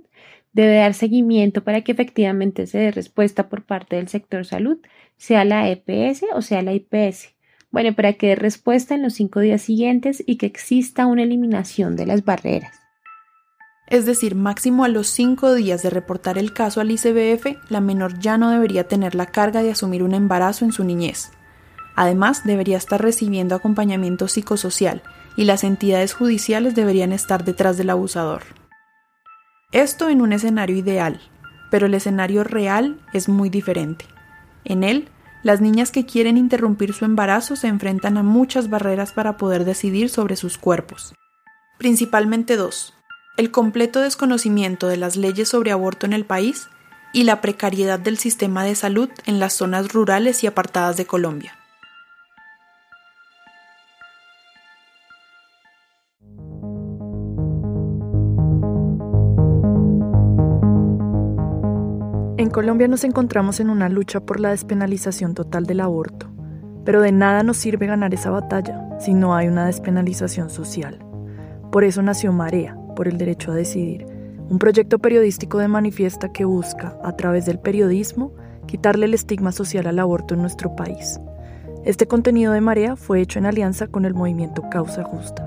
debe 0.52 0.74
dar 0.74 0.92
seguimiento 0.92 1.64
para 1.64 1.80
que 1.80 1.92
efectivamente 1.92 2.66
se 2.66 2.80
dé 2.80 2.90
respuesta 2.90 3.48
por 3.48 3.64
parte 3.64 3.96
del 3.96 4.08
sector 4.08 4.44
salud, 4.44 4.76
sea 5.16 5.46
la 5.46 5.70
EPS 5.70 6.26
o 6.34 6.42
sea 6.42 6.60
la 6.60 6.74
IPS. 6.74 7.34
Bueno, 7.70 7.94
para 7.94 8.12
que 8.12 8.26
dé 8.26 8.34
respuesta 8.34 8.94
en 8.94 9.02
los 9.02 9.14
cinco 9.14 9.40
días 9.40 9.62
siguientes 9.62 10.22
y 10.26 10.36
que 10.36 10.44
exista 10.44 11.06
una 11.06 11.22
eliminación 11.22 11.96
de 11.96 12.04
las 12.04 12.26
barreras. 12.26 12.79
Es 13.90 14.06
decir, 14.06 14.36
máximo 14.36 14.84
a 14.84 14.88
los 14.88 15.08
cinco 15.08 15.52
días 15.52 15.82
de 15.82 15.90
reportar 15.90 16.38
el 16.38 16.52
caso 16.52 16.80
al 16.80 16.92
ICBF, 16.92 17.58
la 17.68 17.80
menor 17.80 18.20
ya 18.20 18.38
no 18.38 18.50
debería 18.50 18.86
tener 18.86 19.16
la 19.16 19.26
carga 19.26 19.62
de 19.62 19.72
asumir 19.72 20.04
un 20.04 20.14
embarazo 20.14 20.64
en 20.64 20.70
su 20.70 20.84
niñez. 20.84 21.32
Además, 21.96 22.44
debería 22.44 22.76
estar 22.76 23.02
recibiendo 23.02 23.56
acompañamiento 23.56 24.28
psicosocial 24.28 25.02
y 25.36 25.44
las 25.44 25.64
entidades 25.64 26.14
judiciales 26.14 26.76
deberían 26.76 27.12
estar 27.12 27.44
detrás 27.44 27.76
del 27.76 27.90
abusador. 27.90 28.42
Esto 29.72 30.08
en 30.08 30.22
un 30.22 30.32
escenario 30.32 30.76
ideal, 30.76 31.20
pero 31.72 31.86
el 31.86 31.94
escenario 31.94 32.44
real 32.44 33.00
es 33.12 33.28
muy 33.28 33.50
diferente. 33.50 34.04
En 34.64 34.84
él, 34.84 35.08
las 35.42 35.60
niñas 35.60 35.90
que 35.90 36.06
quieren 36.06 36.36
interrumpir 36.36 36.92
su 36.92 37.04
embarazo 37.04 37.56
se 37.56 37.66
enfrentan 37.66 38.18
a 38.18 38.22
muchas 38.22 38.70
barreras 38.70 39.10
para 39.10 39.36
poder 39.36 39.64
decidir 39.64 40.10
sobre 40.10 40.36
sus 40.36 40.58
cuerpos. 40.58 41.12
Principalmente 41.78 42.56
dos. 42.56 42.94
El 43.36 43.50
completo 43.50 44.00
desconocimiento 44.00 44.88
de 44.88 44.96
las 44.96 45.16
leyes 45.16 45.48
sobre 45.48 45.72
aborto 45.72 46.04
en 46.04 46.12
el 46.12 46.24
país 46.24 46.68
y 47.12 47.24
la 47.24 47.40
precariedad 47.40 47.98
del 47.98 48.18
sistema 48.18 48.64
de 48.64 48.74
salud 48.74 49.08
en 49.26 49.38
las 49.38 49.54
zonas 49.54 49.92
rurales 49.92 50.44
y 50.44 50.46
apartadas 50.46 50.96
de 50.96 51.06
Colombia. 51.06 51.56
En 62.36 62.48
Colombia 62.48 62.88
nos 62.88 63.04
encontramos 63.04 63.60
en 63.60 63.70
una 63.70 63.88
lucha 63.88 64.20
por 64.20 64.40
la 64.40 64.50
despenalización 64.50 65.34
total 65.34 65.66
del 65.66 65.80
aborto, 65.80 66.30
pero 66.84 67.00
de 67.00 67.12
nada 67.12 67.42
nos 67.42 67.58
sirve 67.58 67.86
ganar 67.86 68.14
esa 68.14 68.30
batalla 68.30 68.98
si 68.98 69.14
no 69.14 69.36
hay 69.36 69.46
una 69.46 69.66
despenalización 69.66 70.50
social. 70.50 70.98
Por 71.70 71.84
eso 71.84 72.02
nació 72.02 72.32
Marea, 72.32 72.79
por 72.94 73.08
el 73.08 73.18
derecho 73.18 73.52
a 73.52 73.54
decidir, 73.54 74.06
un 74.48 74.58
proyecto 74.58 74.98
periodístico 74.98 75.58
de 75.58 75.68
manifiesta 75.68 76.32
que 76.32 76.44
busca, 76.44 76.98
a 77.02 77.16
través 77.16 77.46
del 77.46 77.58
periodismo, 77.58 78.34
quitarle 78.66 79.06
el 79.06 79.14
estigma 79.14 79.52
social 79.52 79.86
al 79.86 79.98
aborto 79.98 80.34
en 80.34 80.40
nuestro 80.40 80.74
país. 80.76 81.20
Este 81.84 82.06
contenido 82.06 82.52
de 82.52 82.60
Marea 82.60 82.96
fue 82.96 83.20
hecho 83.20 83.38
en 83.38 83.46
alianza 83.46 83.86
con 83.86 84.04
el 84.04 84.14
movimiento 84.14 84.62
Causa 84.70 85.02
Justa. 85.04 85.46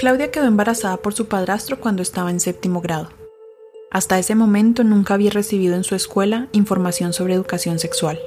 Claudia 0.00 0.30
quedó 0.30 0.46
embarazada 0.46 0.96
por 0.96 1.12
su 1.12 1.28
padrastro 1.28 1.78
cuando 1.78 2.00
estaba 2.00 2.30
en 2.30 2.40
séptimo 2.40 2.80
grado. 2.80 3.19
Hasta 3.90 4.20
ese 4.20 4.36
momento 4.36 4.84
nunca 4.84 5.14
había 5.14 5.30
recibido 5.30 5.74
en 5.74 5.82
su 5.82 5.96
escuela 5.96 6.46
información 6.52 7.12
sobre 7.12 7.34
educación 7.34 7.80
sexual. 7.80 8.20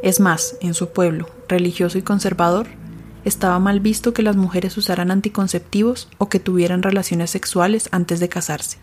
Es 0.00 0.20
más, 0.20 0.56
en 0.60 0.74
su 0.74 0.90
pueblo, 0.90 1.28
religioso 1.48 1.98
y 1.98 2.02
conservador, 2.02 2.68
estaba 3.24 3.58
mal 3.58 3.80
visto 3.80 4.14
que 4.14 4.22
las 4.22 4.36
mujeres 4.36 4.76
usaran 4.76 5.10
anticonceptivos 5.10 6.08
o 6.18 6.28
que 6.28 6.38
tuvieran 6.38 6.84
relaciones 6.84 7.30
sexuales 7.30 7.88
antes 7.90 8.20
de 8.20 8.28
casarse. 8.28 8.78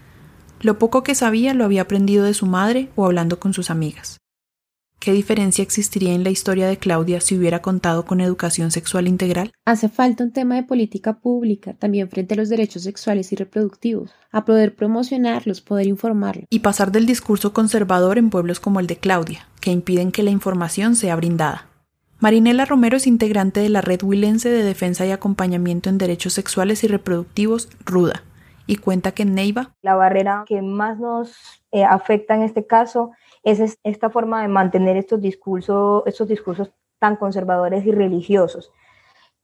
Lo 0.60 0.78
poco 0.78 1.04
que 1.04 1.16
sabía 1.16 1.54
lo 1.54 1.64
había 1.64 1.84
aprendido 1.84 2.26
de 2.26 2.34
su 2.34 2.48
madre 2.48 2.90
o 2.98 3.06
hablando 3.06 3.40
con 3.40 3.54
sus 3.54 3.70
amigas. 3.70 4.18
¿Qué 5.04 5.12
diferencia 5.12 5.64
existiría 5.64 6.14
en 6.14 6.24
la 6.24 6.30
historia 6.30 6.66
de 6.66 6.78
Claudia 6.78 7.20
si 7.20 7.38
hubiera 7.38 7.62
contado 7.62 8.06
con 8.06 8.22
educación 8.22 8.72
sexual 8.72 9.10
integral? 9.10 9.52
Hace 9.66 9.90
falta 9.90 10.24
un 10.24 10.32
tema 10.32 10.56
de 10.56 10.64
política 10.64 11.20
pública 11.20 11.74
también 11.74 12.10
frente 12.10 12.36
a 12.36 12.38
los 12.38 12.48
derechos 12.48 12.84
sexuales 12.84 13.34
y 13.34 13.36
reproductivos, 13.36 14.12
a 14.32 14.46
poder 14.46 14.78
promocionarlos, 14.78 15.60
poder 15.60 15.88
informarlos. 15.88 16.46
Y 16.50 16.60
pasar 16.60 16.94
del 16.94 17.06
discurso 17.06 17.52
conservador 17.52 18.18
en 18.18 18.30
pueblos 18.30 18.62
como 18.62 18.80
el 18.80 18.88
de 18.88 18.96
Claudia, 18.96 19.46
que 19.60 19.72
impiden 19.72 20.14
que 20.14 20.24
la 20.24 20.32
información 20.32 20.96
sea 20.96 21.18
brindada. 21.18 21.68
Marinela 22.20 22.64
Romero 22.64 22.96
es 22.96 23.06
integrante 23.06 23.60
de 23.60 23.68
la 23.68 23.82
Red 23.82 24.04
Huilense 24.04 24.50
de 24.50 24.64
Defensa 24.64 25.06
y 25.06 25.12
Acompañamiento 25.12 25.90
en 25.90 25.98
Derechos 25.98 26.32
Sexuales 26.32 26.82
y 26.86 26.88
Reproductivos, 26.88 27.68
RUDA, 27.84 28.24
y 28.68 28.78
cuenta 28.78 29.12
que 29.12 29.24
en 29.24 29.36
Neiva. 29.36 29.72
La 29.82 29.96
barrera 29.96 30.46
que 30.48 30.62
más 30.62 30.98
nos 30.98 31.36
eh, 31.74 31.84
afecta 31.84 32.36
en 32.36 32.44
este 32.44 32.66
caso 32.66 33.12
es 33.44 33.78
esta 33.84 34.10
forma 34.10 34.42
de 34.42 34.48
mantener 34.48 34.98
estos 34.98 35.22
discursos, 35.22 36.04
estos 36.06 36.28
discursos 36.28 36.72
tan 37.00 37.18
conservadores 37.18 37.86
y 37.86 37.92
religiosos, 37.92 38.72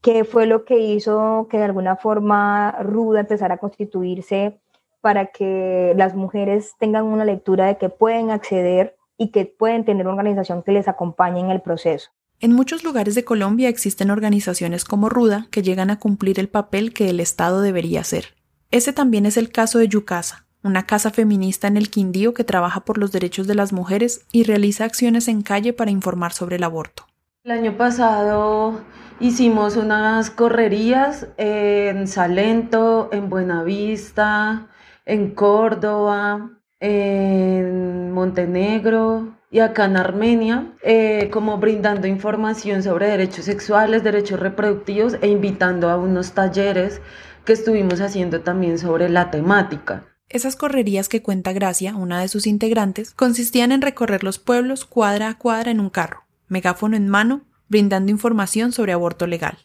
que 0.01 0.23
fue 0.23 0.45
lo 0.45 0.63
que 0.63 0.79
hizo 0.79 1.47
que 1.49 1.57
de 1.57 1.65
alguna 1.65 1.97
forma 1.97 2.71
ruda 2.81 3.21
empezara 3.21 3.55
a 3.55 3.57
constituirse 3.57 4.61
para 5.01 5.27
que 5.27 5.93
las 5.95 6.15
mujeres 6.15 6.73
tengan 6.79 7.05
una 7.05 7.25
lectura 7.25 7.67
de 7.67 7.77
que 7.77 7.89
pueden 7.89 8.31
acceder 8.31 8.95
y 9.17 9.31
que 9.31 9.45
pueden 9.45 9.85
tener 9.85 10.07
una 10.07 10.15
organización 10.15 10.63
que 10.63 10.71
les 10.71 10.87
acompañe 10.87 11.41
en 11.41 11.51
el 11.51 11.61
proceso. 11.61 12.09
En 12.39 12.53
muchos 12.53 12.85
lugares 12.85 13.15
de 13.15 13.25
Colombia 13.25 13.67
existen 13.67 14.11
organizaciones 14.11 14.85
como 14.85 15.09
Ruda 15.09 15.47
que 15.51 15.61
llegan 15.61 15.89
a 15.89 15.99
cumplir 15.99 16.39
el 16.39 16.47
papel 16.47 16.93
que 16.93 17.09
el 17.09 17.19
Estado 17.19 17.61
debería 17.61 17.99
hacer. 17.99 18.35
Ese 18.71 18.93
también 18.93 19.25
es 19.25 19.35
el 19.35 19.51
caso 19.51 19.79
de 19.79 19.89
Yucasa, 19.89 20.47
una 20.63 20.85
casa 20.85 21.11
feminista 21.11 21.67
en 21.67 21.77
el 21.77 21.89
Quindío 21.89 22.33
que 22.33 22.43
trabaja 22.43 22.81
por 22.81 22.97
los 22.97 23.11
derechos 23.11 23.47
de 23.47 23.55
las 23.55 23.73
mujeres 23.73 24.25
y 24.31 24.43
realiza 24.43 24.85
acciones 24.85 25.27
en 25.27 25.41
calle 25.41 25.73
para 25.73 25.91
informar 25.91 26.33
sobre 26.33 26.57
el 26.57 26.63
aborto. 26.63 27.05
El 27.43 27.51
año 27.51 27.77
pasado 27.77 28.81
hicimos 29.19 29.77
unas 29.77 30.29
correrías 30.29 31.27
en 31.37 32.07
Salento, 32.07 33.09
en 33.11 33.29
Buenavista, 33.29 34.67
en 35.05 35.31
Córdoba, 35.31 36.51
en 36.79 38.11
Montenegro 38.11 39.35
y 39.51 39.59
acá 39.59 39.85
en 39.85 39.97
Armenia, 39.97 40.73
eh, 40.83 41.29
como 41.31 41.57
brindando 41.57 42.07
información 42.07 42.83
sobre 42.83 43.07
derechos 43.07 43.45
sexuales, 43.45 44.03
derechos 44.03 44.39
reproductivos 44.39 45.17
e 45.21 45.27
invitando 45.27 45.89
a 45.89 45.97
unos 45.97 46.33
talleres 46.33 47.01
que 47.45 47.53
estuvimos 47.53 48.01
haciendo 48.01 48.41
también 48.41 48.77
sobre 48.77 49.09
la 49.09 49.31
temática. 49.31 50.03
Esas 50.29 50.55
correrías 50.55 51.09
que 51.09 51.23
cuenta 51.23 51.53
Gracia, 51.53 51.95
una 51.95 52.21
de 52.21 52.27
sus 52.27 52.45
integrantes, 52.45 53.15
consistían 53.15 53.71
en 53.71 53.81
recorrer 53.81 54.23
los 54.23 54.37
pueblos 54.37 54.85
cuadra 54.85 55.29
a 55.29 55.37
cuadra 55.39 55.71
en 55.71 55.79
un 55.79 55.89
carro, 55.89 56.25
megáfono 56.47 56.95
en 56.95 57.09
mano, 57.09 57.47
brindando 57.67 58.11
información 58.11 58.71
sobre 58.71 58.93
aborto 58.93 59.25
legal. 59.25 59.57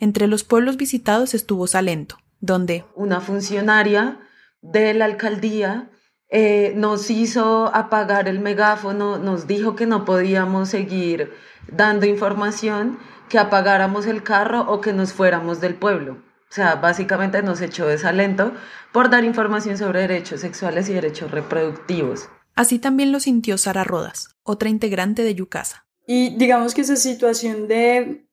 Entre 0.00 0.26
los 0.26 0.42
pueblos 0.42 0.76
visitados 0.76 1.34
estuvo 1.34 1.68
Salento, 1.68 2.18
donde 2.40 2.84
una 2.96 3.20
funcionaria 3.20 4.18
de 4.60 4.92
la 4.92 5.04
alcaldía 5.04 5.88
eh, 6.28 6.72
nos 6.74 7.08
hizo 7.08 7.72
apagar 7.72 8.28
el 8.28 8.40
megáfono, 8.40 9.18
nos 9.18 9.46
dijo 9.46 9.76
que 9.76 9.86
no 9.86 10.04
podíamos 10.04 10.68
seguir 10.68 11.32
dando 11.70 12.06
información, 12.06 12.98
que 13.28 13.38
apagáramos 13.38 14.06
el 14.06 14.24
carro 14.24 14.62
o 14.68 14.80
que 14.80 14.92
nos 14.92 15.12
fuéramos 15.12 15.60
del 15.60 15.76
pueblo. 15.76 16.25
O 16.56 16.58
sea, 16.58 16.76
básicamente 16.76 17.42
nos 17.42 17.60
echó 17.60 17.86
desalento 17.86 18.54
por 18.90 19.10
dar 19.10 19.24
información 19.24 19.76
sobre 19.76 20.00
derechos 20.00 20.40
sexuales 20.40 20.88
y 20.88 20.94
derechos 20.94 21.30
reproductivos. 21.30 22.30
Así 22.54 22.78
también 22.78 23.12
lo 23.12 23.20
sintió 23.20 23.58
Sara 23.58 23.84
Rodas, 23.84 24.30
otra 24.42 24.70
integrante 24.70 25.22
de 25.22 25.34
Yucasa. 25.34 25.86
Y 26.06 26.34
digamos 26.38 26.74
que 26.74 26.80
esa 26.80 26.96
situación 26.96 27.68
de, 27.68 28.26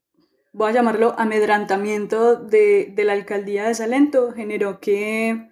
voy 0.53 0.69
a 0.69 0.73
llamarlo, 0.73 1.15
amedrantamiento 1.19 2.37
de, 2.37 2.93
de 2.95 3.03
la 3.03 3.11
alcaldía 3.11 3.65
de 3.65 3.75
Salento 3.75 4.31
generó 4.31 4.79
que 4.79 5.49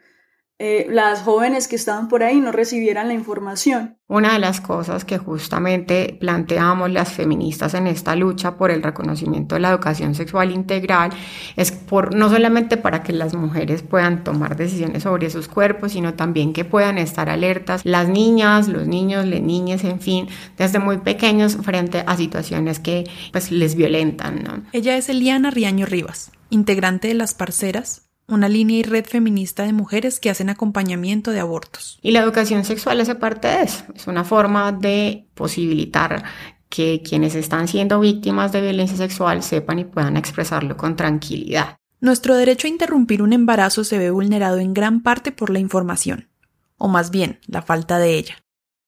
eh, 0.63 0.85
las 0.91 1.23
jóvenes 1.23 1.67
que 1.67 1.75
estaban 1.75 2.07
por 2.07 2.21
ahí 2.21 2.39
no 2.39 2.51
recibieran 2.51 3.07
la 3.07 3.15
información. 3.15 3.97
Una 4.07 4.33
de 4.33 4.37
las 4.37 4.61
cosas 4.61 5.05
que 5.05 5.17
justamente 5.17 6.15
planteamos 6.19 6.91
las 6.91 7.11
feministas 7.11 7.73
en 7.73 7.87
esta 7.87 8.15
lucha 8.15 8.57
por 8.57 8.69
el 8.69 8.83
reconocimiento 8.83 9.55
de 9.55 9.61
la 9.61 9.71
educación 9.71 10.13
sexual 10.13 10.51
integral 10.51 11.09
es 11.55 11.71
por 11.71 12.13
no 12.13 12.29
solamente 12.29 12.77
para 12.77 13.01
que 13.01 13.11
las 13.11 13.33
mujeres 13.33 13.81
puedan 13.81 14.23
tomar 14.23 14.55
decisiones 14.55 15.01
sobre 15.01 15.31
sus 15.31 15.47
cuerpos, 15.47 15.93
sino 15.93 16.13
también 16.13 16.53
que 16.53 16.63
puedan 16.63 16.99
estar 16.99 17.27
alertas 17.27 17.83
las 17.83 18.07
niñas, 18.07 18.67
los 18.67 18.85
niños, 18.85 19.25
las 19.25 19.41
niñas, 19.41 19.83
en 19.83 19.99
fin, 19.99 20.27
desde 20.59 20.77
muy 20.77 20.99
pequeños 20.99 21.57
frente 21.63 22.03
a 22.05 22.15
situaciones 22.17 22.77
que 22.77 23.09
pues 23.31 23.51
les 23.51 23.73
violentan. 23.73 24.67
Ella 24.73 24.95
es 24.95 25.09
Eliana 25.09 25.49
Riaño 25.49 25.87
Rivas, 25.87 26.31
integrante 26.51 27.07
de 27.07 27.15
las 27.15 27.33
parceras 27.33 28.10
una 28.31 28.49
línea 28.49 28.77
y 28.79 28.83
red 28.83 29.05
feminista 29.05 29.63
de 29.63 29.73
mujeres 29.73 30.19
que 30.19 30.29
hacen 30.29 30.49
acompañamiento 30.49 31.31
de 31.31 31.39
abortos. 31.39 31.99
Y 32.01 32.11
la 32.11 32.21
educación 32.21 32.65
sexual 32.65 33.01
hace 33.01 33.15
parte 33.15 33.47
de 33.47 33.63
eso, 33.63 33.83
es 33.93 34.07
una 34.07 34.23
forma 34.23 34.71
de 34.71 35.27
posibilitar 35.33 36.23
que 36.69 37.03
quienes 37.03 37.35
están 37.35 37.67
siendo 37.67 37.99
víctimas 37.99 38.51
de 38.51 38.61
violencia 38.61 38.97
sexual 38.97 39.43
sepan 39.43 39.79
y 39.79 39.85
puedan 39.85 40.17
expresarlo 40.17 40.77
con 40.77 40.95
tranquilidad. 40.95 41.77
Nuestro 41.99 42.35
derecho 42.35 42.65
a 42.65 42.71
interrumpir 42.71 43.21
un 43.21 43.33
embarazo 43.33 43.83
se 43.83 43.99
ve 43.99 44.09
vulnerado 44.09 44.57
en 44.57 44.73
gran 44.73 45.03
parte 45.03 45.31
por 45.31 45.51
la 45.51 45.59
información, 45.59 46.29
o 46.77 46.87
más 46.87 47.11
bien 47.11 47.39
la 47.45 47.61
falta 47.61 47.99
de 47.99 48.17
ella. 48.17 48.35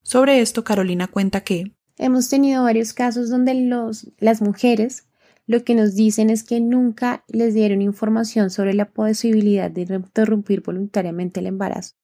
Sobre 0.01 0.41
esto, 0.41 0.63
Carolina 0.63 1.07
cuenta 1.07 1.41
que 1.41 1.73
hemos 1.97 2.29
tenido 2.29 2.63
varios 2.63 2.93
casos 2.93 3.29
donde 3.29 3.53
los, 3.53 4.07
las 4.17 4.41
mujeres 4.41 5.05
lo 5.45 5.63
que 5.63 5.75
nos 5.75 5.95
dicen 5.95 6.29
es 6.29 6.43
que 6.43 6.59
nunca 6.59 7.23
les 7.27 7.53
dieron 7.53 7.81
información 7.81 8.49
sobre 8.49 8.73
la 8.73 8.91
posibilidad 8.91 9.69
de 9.69 9.81
interrumpir 9.81 10.61
voluntariamente 10.61 11.39
el 11.39 11.47
embarazo, 11.47 11.95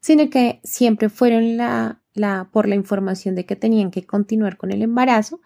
sino 0.00 0.30
que 0.30 0.60
siempre 0.64 1.08
fueron 1.08 1.56
la, 1.56 2.02
la, 2.14 2.48
por 2.52 2.68
la 2.68 2.74
información 2.74 3.34
de 3.34 3.44
que 3.44 3.56
tenían 3.56 3.90
que 3.90 4.06
continuar 4.06 4.56
con 4.56 4.72
el 4.72 4.82
embarazo 4.82 5.40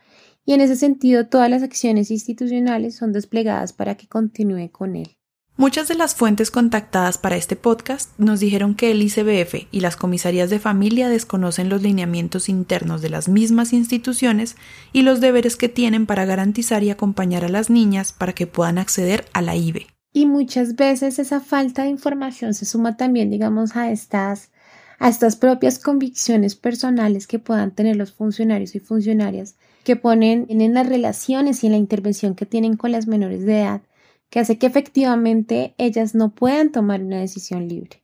y 0.45 0.53
en 0.53 0.61
ese 0.61 0.77
sentido 0.77 1.27
todas 1.27 1.51
las 1.51 1.63
acciones 1.63 2.11
institucionales 2.11 2.97
son 2.97 3.13
desplegadas 3.13 3.73
para 3.73 3.97
que 3.97 4.09
continúe 4.09 4.71
con 4.71 4.95
él. 4.95 5.17
Muchas 5.57 5.87
de 5.87 5.95
las 5.95 6.17
fuentes 6.17 6.51
contactadas 6.51 7.17
para 7.17 7.37
este 7.37 7.55
podcast 7.55 8.11
nos 8.19 8.41
dijeron 8.41 8.75
que 8.75 8.91
el 8.91 9.01
ICBF 9.01 9.69
y 9.71 9.81
las 9.81 9.95
comisarías 9.95 10.51
de 10.51 10.59
familia 10.59 11.09
desconocen 11.09 11.69
los 11.69 11.81
lineamientos 11.81 12.49
internos 12.49 13.03
de 13.03 13.11
las 13.11 13.29
mismas 13.29 13.73
instituciones 13.73 14.57
y 14.93 15.03
los 15.03 15.21
deberes 15.21 15.57
que 15.57 15.69
tienen 15.69 16.07
para 16.07 16.25
garantizar 16.25 16.83
y 16.83 16.91
acompañar 16.91 17.45
a 17.45 17.49
las 17.49 17.71
niñas 17.71 18.13
para 18.13 18.33
que 18.33 18.49
puedan 18.49 18.79
acceder 18.79 19.27
a 19.33 19.43
la 19.43 19.55
IBE. 19.55 19.87
Y 20.13 20.27
muchas 20.27 20.75
veces 20.75 21.21
esa 21.21 21.39
falta 21.39 21.85
de 21.85 21.91
información 21.91 22.53
se 22.53 22.65
suma 22.65 22.97
también, 22.97 23.31
digamos, 23.31 23.77
a 23.77 23.93
estas 23.93 24.51
a 24.99 25.09
estas 25.09 25.37
propias 25.37 25.79
convicciones 25.79 26.57
personales 26.57 27.29
que 27.29 27.39
puedan 27.39 27.71
tener 27.71 27.95
los 27.95 28.13
funcionarios 28.13 28.75
y 28.75 28.81
funcionarias 28.81 29.55
que 29.85 29.95
ponen 29.95 30.47
en 30.49 30.75
las 30.75 30.89
relaciones 30.89 31.63
y 31.63 31.67
en 31.67 31.73
la 31.73 31.79
intervención 31.79 32.35
que 32.35 32.47
tienen 32.47 32.77
con 32.77 32.91
las 32.91 33.07
menores 33.07 33.45
de 33.45 33.61
edad 33.61 33.83
que 34.31 34.41
hace 34.41 34.59
que 34.59 34.67
efectivamente 34.67 35.75
ellas 35.79 36.15
no 36.15 36.35
puedan 36.35 36.73
tomar 36.73 37.03
una 37.03 37.19
decisión 37.19 37.69
libre. 37.69 38.03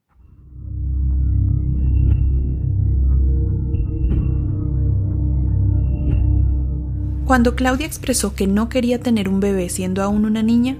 Cuando 7.24 7.54
Claudia 7.54 7.86
expresó 7.86 8.34
que 8.34 8.48
no 8.48 8.68
quería 8.68 8.98
tener 8.98 9.28
un 9.28 9.38
bebé 9.38 9.68
siendo 9.68 10.02
aún 10.02 10.24
una 10.24 10.42
niña, 10.42 10.76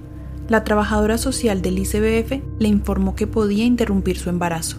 la 0.49 0.65
trabajadora 0.65 1.17
social 1.17 1.61
del 1.61 1.79
ICBF 1.79 2.43
le 2.59 2.67
informó 2.67 3.15
que 3.15 3.25
podía 3.25 3.63
interrumpir 3.63 4.17
su 4.17 4.29
embarazo. 4.29 4.77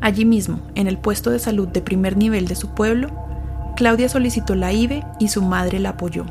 Allí 0.00 0.24
mismo, 0.24 0.60
en 0.76 0.86
el 0.86 0.98
puesto 0.98 1.30
de 1.30 1.40
salud 1.40 1.66
de 1.66 1.82
primer 1.82 2.16
nivel 2.16 2.46
de 2.46 2.54
su 2.54 2.72
pueblo, 2.74 3.08
Claudia 3.74 4.08
solicitó 4.08 4.54
la 4.54 4.72
IBE 4.72 5.02
y 5.18 5.28
su 5.28 5.42
madre 5.42 5.80
la 5.80 5.90
apoyó 5.90 6.24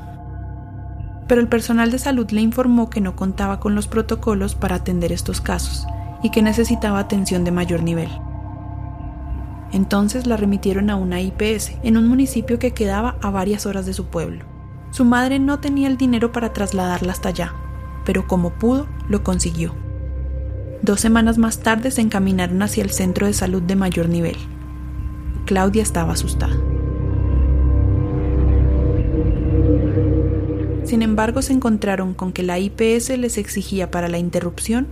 pero 1.28 1.42
el 1.42 1.48
personal 1.48 1.92
de 1.92 2.00
salud 2.00 2.30
le 2.32 2.42
informó 2.42 2.90
que 2.90 3.02
no 3.02 3.16
contaba 3.16 3.60
con 3.60 3.76
los 3.76 3.88
protocolos 3.88 4.56
para 4.56 4.76
atender 4.76 5.12
estos 5.12 5.42
casos 5.42 5.86
y 6.22 6.32
que 6.32 6.42
necesitaba 6.42 7.00
atención 7.00 7.44
de 7.44 7.52
mayor 7.52 7.84
nivel. 7.84 8.10
Entonces 9.72 10.28
la 10.28 10.38
remitieron 10.38 10.90
a 10.90 10.96
una 10.96 11.22
IPS 11.22 11.74
en 11.84 11.98
un 11.98 12.08
municipio 12.08 12.60
que 12.60 12.74
quedaba 12.74 13.18
a 13.22 13.30
varias 13.30 13.66
horas 13.66 13.86
de 13.86 13.94
su 13.94 14.06
pueblo. 14.06 14.46
Su 14.92 15.04
madre 15.04 15.40
no 15.40 15.60
tenía 15.60 15.88
el 15.88 15.98
dinero 15.98 16.32
para 16.32 16.54
trasladarla 16.54 17.12
hasta 17.12 17.30
allá, 17.30 17.54
pero 18.06 18.28
como 18.28 18.52
pudo, 18.52 18.88
lo 19.10 19.24
consiguió. 19.24 19.74
Dos 20.82 21.02
semanas 21.02 21.38
más 21.38 21.60
tarde 21.60 21.92
se 21.92 22.02
encaminaron 22.02 22.62
hacia 22.62 22.84
el 22.84 22.92
centro 22.92 23.28
de 23.28 23.34
salud 23.34 23.62
de 23.62 23.76
mayor 23.76 24.08
nivel. 24.08 24.38
Claudia 25.46 25.84
estaba 25.84 26.14
asustada. 26.14 26.56
Sin 30.96 31.02
embargo, 31.02 31.42
se 31.42 31.52
encontraron 31.52 32.14
con 32.14 32.32
que 32.32 32.42
la 32.42 32.58
IPS 32.58 33.18
les 33.18 33.38
exigía 33.38 33.92
para 33.92 34.08
la 34.08 34.18
interrupción 34.18 34.88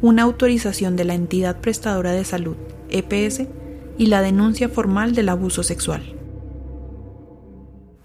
una 0.00 0.22
autorización 0.22 0.96
de 0.96 1.04
la 1.04 1.12
entidad 1.12 1.60
prestadora 1.60 2.12
de 2.12 2.24
salud, 2.24 2.56
EPS, 2.88 3.42
y 3.98 4.06
la 4.06 4.22
denuncia 4.22 4.70
formal 4.70 5.14
del 5.14 5.28
abuso 5.28 5.62
sexual. 5.62 6.16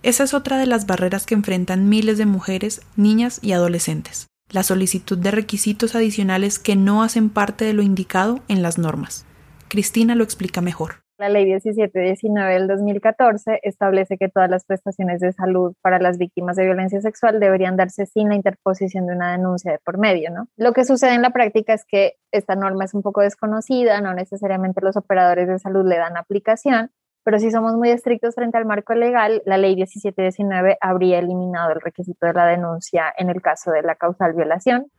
Esa 0.03 0.25
es 0.25 0.33
otra 0.33 0.57
de 0.57 0.65
las 0.65 0.87
barreras 0.87 1.25
que 1.25 1.35
enfrentan 1.35 1.87
miles 1.87 2.17
de 2.17 2.25
mujeres, 2.25 2.81
niñas 2.97 3.39
y 3.41 3.53
adolescentes, 3.53 4.27
la 4.49 4.63
solicitud 4.63 5.17
de 5.17 5.31
requisitos 5.31 5.95
adicionales 5.95 6.59
que 6.59 6.75
no 6.75 7.01
hacen 7.01 7.29
parte 7.29 7.63
de 7.63 7.71
lo 7.71 7.81
indicado 7.81 8.41
en 8.49 8.61
las 8.61 8.77
normas. 8.77 9.23
Cristina 9.69 10.15
lo 10.15 10.25
explica 10.25 10.59
mejor. 10.59 10.95
La 11.19 11.29
ley 11.29 11.45
1719 11.45 12.53
del 12.53 12.67
2014 12.67 13.61
establece 13.63 14.19
que 14.19 14.29
todas 14.29 14.51
las 14.51 14.65
prestaciones 14.65 15.19
de 15.19 15.33
salud 15.33 15.73
para 15.81 15.97
las 15.97 16.19
víctimas 16.19 16.55
de 16.55 16.65
violencia 16.65 17.01
sexual 17.01 17.39
deberían 17.39 17.75
darse 17.75 18.05
sin 18.05 18.29
la 18.29 18.35
interposición 18.35 19.07
de 19.07 19.15
una 19.15 19.31
denuncia 19.31 19.71
de 19.71 19.79
por 19.79 19.97
medio, 19.97 20.29
¿no? 20.29 20.47
Lo 20.57 20.73
que 20.73 20.85
sucede 20.85 21.15
en 21.15 21.23
la 21.23 21.31
práctica 21.31 21.73
es 21.73 21.85
que 21.85 22.17
esta 22.31 22.55
norma 22.55 22.85
es 22.85 22.93
un 22.93 23.01
poco 23.01 23.21
desconocida, 23.21 23.99
no 23.99 24.13
necesariamente 24.13 24.79
los 24.83 24.95
operadores 24.95 25.47
de 25.47 25.57
salud 25.57 25.87
le 25.87 25.97
dan 25.97 26.17
aplicación, 26.17 26.91
pero 27.23 27.39
si 27.39 27.49
somos 27.49 27.75
muy 27.75 27.89
estrictos 27.89 28.35
frente 28.35 28.59
al 28.59 28.65
marco 28.65 28.93
legal, 28.93 29.41
la 29.47 29.57
ley 29.57 29.75
1719 29.75 30.77
habría 30.81 31.17
eliminado 31.17 31.71
el 31.71 31.81
requisito 31.81 32.27
de 32.27 32.33
la 32.33 32.45
denuncia 32.45 33.11
en 33.17 33.31
el 33.31 33.41
caso 33.41 33.71
de 33.71 33.81
la 33.81 33.95
causal 33.95 34.33
violación. 34.33 34.91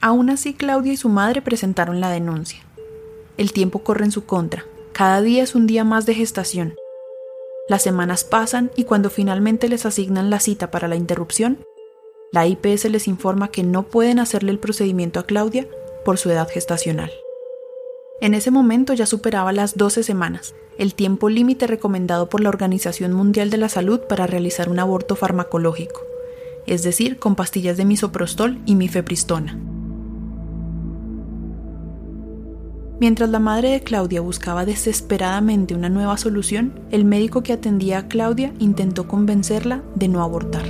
Aún 0.00 0.30
así, 0.30 0.54
Claudia 0.54 0.92
y 0.92 0.96
su 0.96 1.08
madre 1.08 1.42
presentaron 1.42 2.00
la 2.00 2.10
denuncia. 2.10 2.60
El 3.36 3.52
tiempo 3.52 3.80
corre 3.80 4.04
en 4.04 4.12
su 4.12 4.24
contra 4.24 4.62
cada 4.98 5.22
día 5.22 5.44
es 5.44 5.54
un 5.54 5.68
día 5.68 5.84
más 5.84 6.06
de 6.06 6.14
gestación. 6.14 6.74
Las 7.68 7.82
semanas 7.82 8.24
pasan 8.24 8.72
y 8.74 8.82
cuando 8.82 9.10
finalmente 9.10 9.68
les 9.68 9.86
asignan 9.86 10.28
la 10.28 10.40
cita 10.40 10.72
para 10.72 10.88
la 10.88 10.96
interrupción, 10.96 11.64
la 12.32 12.48
IPS 12.48 12.86
les 12.86 13.06
informa 13.06 13.52
que 13.52 13.62
no 13.62 13.84
pueden 13.84 14.18
hacerle 14.18 14.50
el 14.50 14.58
procedimiento 14.58 15.20
a 15.20 15.22
Claudia 15.22 15.68
por 16.04 16.18
su 16.18 16.30
edad 16.30 16.48
gestacional. 16.48 17.12
En 18.20 18.34
ese 18.34 18.50
momento 18.50 18.92
ya 18.92 19.06
superaba 19.06 19.52
las 19.52 19.76
12 19.76 20.02
semanas, 20.02 20.56
el 20.78 20.96
tiempo 20.96 21.28
límite 21.28 21.68
recomendado 21.68 22.28
por 22.28 22.40
la 22.40 22.48
Organización 22.48 23.12
Mundial 23.12 23.50
de 23.50 23.58
la 23.58 23.68
Salud 23.68 24.00
para 24.00 24.26
realizar 24.26 24.68
un 24.68 24.80
aborto 24.80 25.14
farmacológico, 25.14 26.02
es 26.66 26.82
decir, 26.82 27.20
con 27.20 27.36
pastillas 27.36 27.76
de 27.76 27.84
misoprostol 27.84 28.58
y 28.66 28.74
mifepristona. 28.74 29.77
Mientras 33.00 33.30
la 33.30 33.38
madre 33.38 33.68
de 33.68 33.80
Claudia 33.80 34.20
buscaba 34.20 34.64
desesperadamente 34.64 35.72
una 35.76 35.88
nueva 35.88 36.16
solución, 36.16 36.72
el 36.90 37.04
médico 37.04 37.44
que 37.44 37.52
atendía 37.52 37.98
a 37.98 38.08
Claudia 38.08 38.52
intentó 38.58 39.06
convencerla 39.06 39.82
de 39.94 40.08
no 40.08 40.20
abortar. 40.20 40.64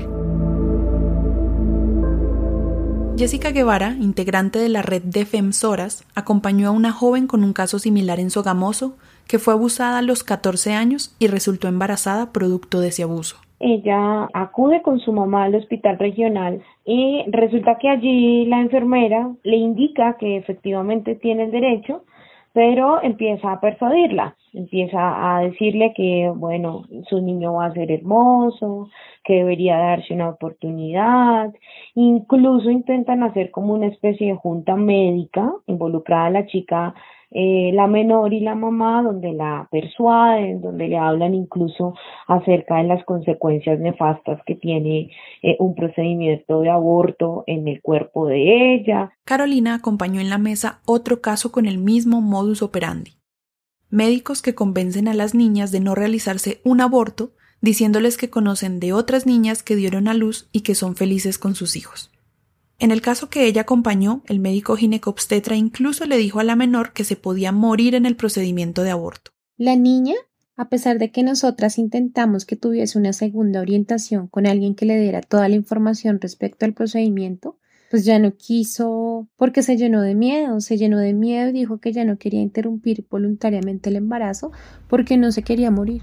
Jessica 3.17 3.51
Guevara, 3.51 3.97
integrante 3.99 4.59
de 4.59 4.69
la 4.69 4.83
red 4.83 5.03
de 5.03 5.25
FEMSORAS, 5.25 6.07
acompañó 6.15 6.69
a 6.69 6.71
una 6.71 6.93
joven 6.93 7.27
con 7.27 7.43
un 7.43 7.55
caso 7.55 7.79
similar 7.79 8.21
en 8.21 8.29
Sogamoso, 8.29 8.97
que 9.27 9.39
fue 9.39 9.55
abusada 9.55 9.99
a 9.99 10.03
los 10.03 10.23
14 10.23 10.75
años 10.75 11.17
y 11.19 11.29
resultó 11.29 11.67
embarazada 11.67 12.31
producto 12.31 12.81
de 12.81 12.89
ese 12.89 13.05
abuso. 13.05 13.39
Ella 13.59 14.29
acude 14.35 14.83
con 14.83 15.01
su 15.01 15.13
mamá 15.13 15.45
al 15.45 15.55
hospital 15.55 15.99
regional 15.99 16.61
y 16.85 17.25
resulta 17.29 17.79
que 17.79 17.89
allí 17.89 18.45
la 18.45 18.61
enfermera 18.61 19.31
le 19.43 19.57
indica 19.57 20.17
que 20.19 20.37
efectivamente 20.37 21.17
tiene 21.17 21.45
el 21.45 21.51
derecho 21.51 22.05
pero 22.53 23.03
empieza 23.03 23.53
a 23.53 23.61
persuadirla, 23.61 24.37
empieza 24.53 25.37
a 25.37 25.41
decirle 25.43 25.93
que, 25.95 26.33
bueno, 26.35 26.85
su 27.09 27.21
niño 27.21 27.55
va 27.55 27.67
a 27.67 27.73
ser 27.73 27.91
hermoso, 27.91 28.89
que 29.25 29.35
debería 29.35 29.77
darse 29.77 30.15
una 30.15 30.31
oportunidad, 30.31 31.53
incluso 31.95 32.71
intentan 32.71 33.23
hacer 33.23 33.51
como 33.51 33.75
una 33.75 33.87
especie 33.87 34.29
de 34.29 34.37
junta 34.39 34.75
médica, 34.77 35.53
involucrada 35.67 36.27
a 36.27 36.31
la 36.31 36.47
chica 36.47 36.95
eh, 37.31 37.73
la 37.75 37.87
menor 37.87 38.33
y 38.33 38.41
la 38.41 38.55
mamá, 38.55 39.03
donde 39.03 39.33
la 39.33 39.69
persuaden, 39.71 40.63
donde 40.63 40.89
le 40.89 40.97
hablan 40.97 41.35
incluso 41.35 41.95
acerca 42.27 42.77
de 42.77 42.85
las 42.85 43.05
consecuencias 43.05 43.79
nefastas 43.81 44.41
que 44.47 44.55
tiene 44.55 45.11
eh, 45.43 45.57
un 45.59 45.75
procedimiento 45.75 46.63
de 46.63 46.71
aborto 46.71 47.45
en 47.47 47.69
el 47.69 47.83
cuerpo 47.83 48.27
de 48.27 48.75
ella. 48.75 49.13
Carolina 49.25 49.75
acompañó 49.75 50.21
en 50.21 50.31
la 50.31 50.39
mesa 50.39 50.81
otro 50.87 51.21
caso 51.21 51.53
con 51.53 51.67
el 51.67 51.77
mismo 51.77 52.23
modus 52.23 52.63
operandi. 52.63 53.13
Médicos 53.91 54.41
que 54.41 54.55
convencen 54.55 55.07
a 55.07 55.15
las 55.15 55.35
niñas 55.35 55.71
de 55.71 55.81
no 55.81 55.95
realizarse 55.95 56.61
un 56.65 56.81
aborto, 56.81 57.33
diciéndoles 57.61 58.17
que 58.17 58.31
conocen 58.31 58.81
de 58.81 58.93
otras 58.93 59.27
niñas 59.27 59.63
que 59.63 59.77
dieron 59.77 60.09
a 60.09 60.15
luz 60.15 60.49
y 60.53 60.61
que 60.61 60.75
son 60.75 60.95
felices 60.97 61.39
con 61.39 61.55
sus 61.55 61.77
hijos. 61.77 62.11
En 62.81 62.93
el 62.93 63.01
caso 63.01 63.29
que 63.29 63.47
ella 63.47 63.63
acompañó, 63.63 64.23
el 64.29 64.39
médico 64.39 64.77
ginecobstetra 64.77 65.57
incluso 65.57 66.07
le 66.07 66.17
dijo 66.17 66.39
a 66.39 66.45
la 66.45 66.55
menor 66.55 66.93
que 66.93 67.03
se 67.03 67.17
podía 67.17 67.51
morir 67.51 67.97
en 67.97 68.07
el 68.07 68.15
procedimiento 68.15 68.85
de 68.85 68.91
aborto. 68.93 69.33
La 69.57 69.75
niña, 69.75 70.15
a 70.57 70.69
pesar 70.69 71.01
de 71.01 71.11
que 71.11 71.25
nosotras 71.25 71.77
intentamos 71.77 72.45
que 72.45 72.55
tuviese 72.55 72.97
una 72.97 73.13
segunda 73.13 73.61
orientación 73.61 74.29
con 74.29 74.47
alguien 74.47 74.77
que 74.77 74.87
le 74.87 74.97
diera 74.97 75.23
toda 75.23 75.49
la 75.49 75.57
información 75.57 76.21
respecto 76.21 76.67
al 76.67 76.73
procedimiento, 76.73 77.59
pues 77.91 78.05
ya 78.05 78.21
no 78.21 78.37
quiso 78.37 79.29
porque 79.37 79.65
se 79.65 79.77
llenó 79.77 80.01
de 80.01 80.15
miedo, 80.15 80.61
se 80.61 80.77
llenó 80.77 80.99
de 80.99 81.15
miedo 81.15 81.49
y 81.49 81.55
dijo 81.55 81.79
que 81.79 81.93
ya 81.93 82.05
no 82.05 82.17
quería 82.17 82.43
interrumpir 82.43 83.05
voluntariamente 83.11 83.91
el 83.91 83.97
embarazo 83.97 84.53
porque 84.89 85.17
no 85.17 85.33
se 85.33 85.43
quería 85.43 85.73
morir. 85.73 86.03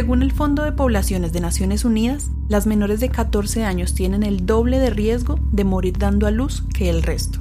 Según 0.00 0.22
el 0.22 0.32
Fondo 0.32 0.62
de 0.62 0.72
Poblaciones 0.72 1.34
de 1.34 1.40
Naciones 1.40 1.84
Unidas, 1.84 2.30
las 2.48 2.66
menores 2.66 3.00
de 3.00 3.10
14 3.10 3.64
años 3.64 3.92
tienen 3.92 4.22
el 4.22 4.46
doble 4.46 4.78
de 4.78 4.88
riesgo 4.88 5.38
de 5.52 5.64
morir 5.64 5.98
dando 5.98 6.26
a 6.26 6.30
luz 6.30 6.64
que 6.72 6.88
el 6.88 7.02
resto. 7.02 7.40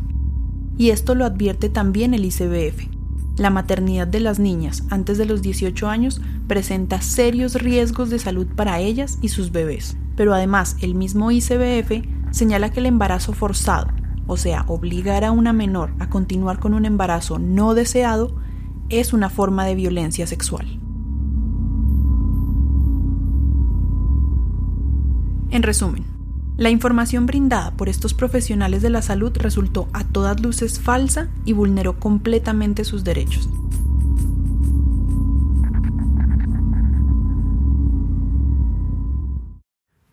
Y 0.77 0.89
esto 0.89 1.15
lo 1.15 1.23
advierte 1.23 1.69
también 1.69 2.13
el 2.13 2.25
ICBF. 2.25 2.89
La 3.37 3.49
maternidad 3.49 4.07
de 4.07 4.19
las 4.19 4.39
niñas 4.39 4.83
antes 4.89 5.17
de 5.17 5.23
los 5.23 5.41
18 5.41 5.87
años 5.87 6.19
presenta 6.47 6.99
serios 6.99 7.53
riesgos 7.53 8.09
de 8.09 8.19
salud 8.19 8.47
para 8.57 8.81
ellas 8.81 9.19
y 9.21 9.29
sus 9.29 9.53
bebés. 9.53 9.95
Pero 10.17 10.33
además, 10.33 10.75
el 10.81 10.95
mismo 10.95 11.31
ICBF 11.31 12.05
señala 12.31 12.71
que 12.71 12.81
el 12.81 12.87
embarazo 12.87 13.31
forzado, 13.31 13.87
o 14.27 14.35
sea, 14.35 14.65
obligar 14.67 15.23
a 15.23 15.31
una 15.31 15.53
menor 15.53 15.93
a 15.99 16.09
continuar 16.09 16.59
con 16.59 16.73
un 16.73 16.83
embarazo 16.83 17.39
no 17.39 17.73
deseado, 17.73 18.35
es 18.89 19.13
una 19.13 19.29
forma 19.29 19.63
de 19.63 19.75
violencia 19.75 20.27
sexual. 20.27 20.77
En 25.51 25.63
resumen, 25.63 26.05
la 26.57 26.69
información 26.69 27.25
brindada 27.25 27.71
por 27.71 27.89
estos 27.89 28.13
profesionales 28.13 28.81
de 28.81 28.89
la 28.89 29.01
salud 29.01 29.31
resultó 29.35 29.87
a 29.93 30.03
todas 30.03 30.39
luces 30.41 30.79
falsa 30.79 31.27
y 31.43 31.53
vulneró 31.53 31.99
completamente 31.99 32.83
sus 32.83 33.03
derechos. 33.03 33.49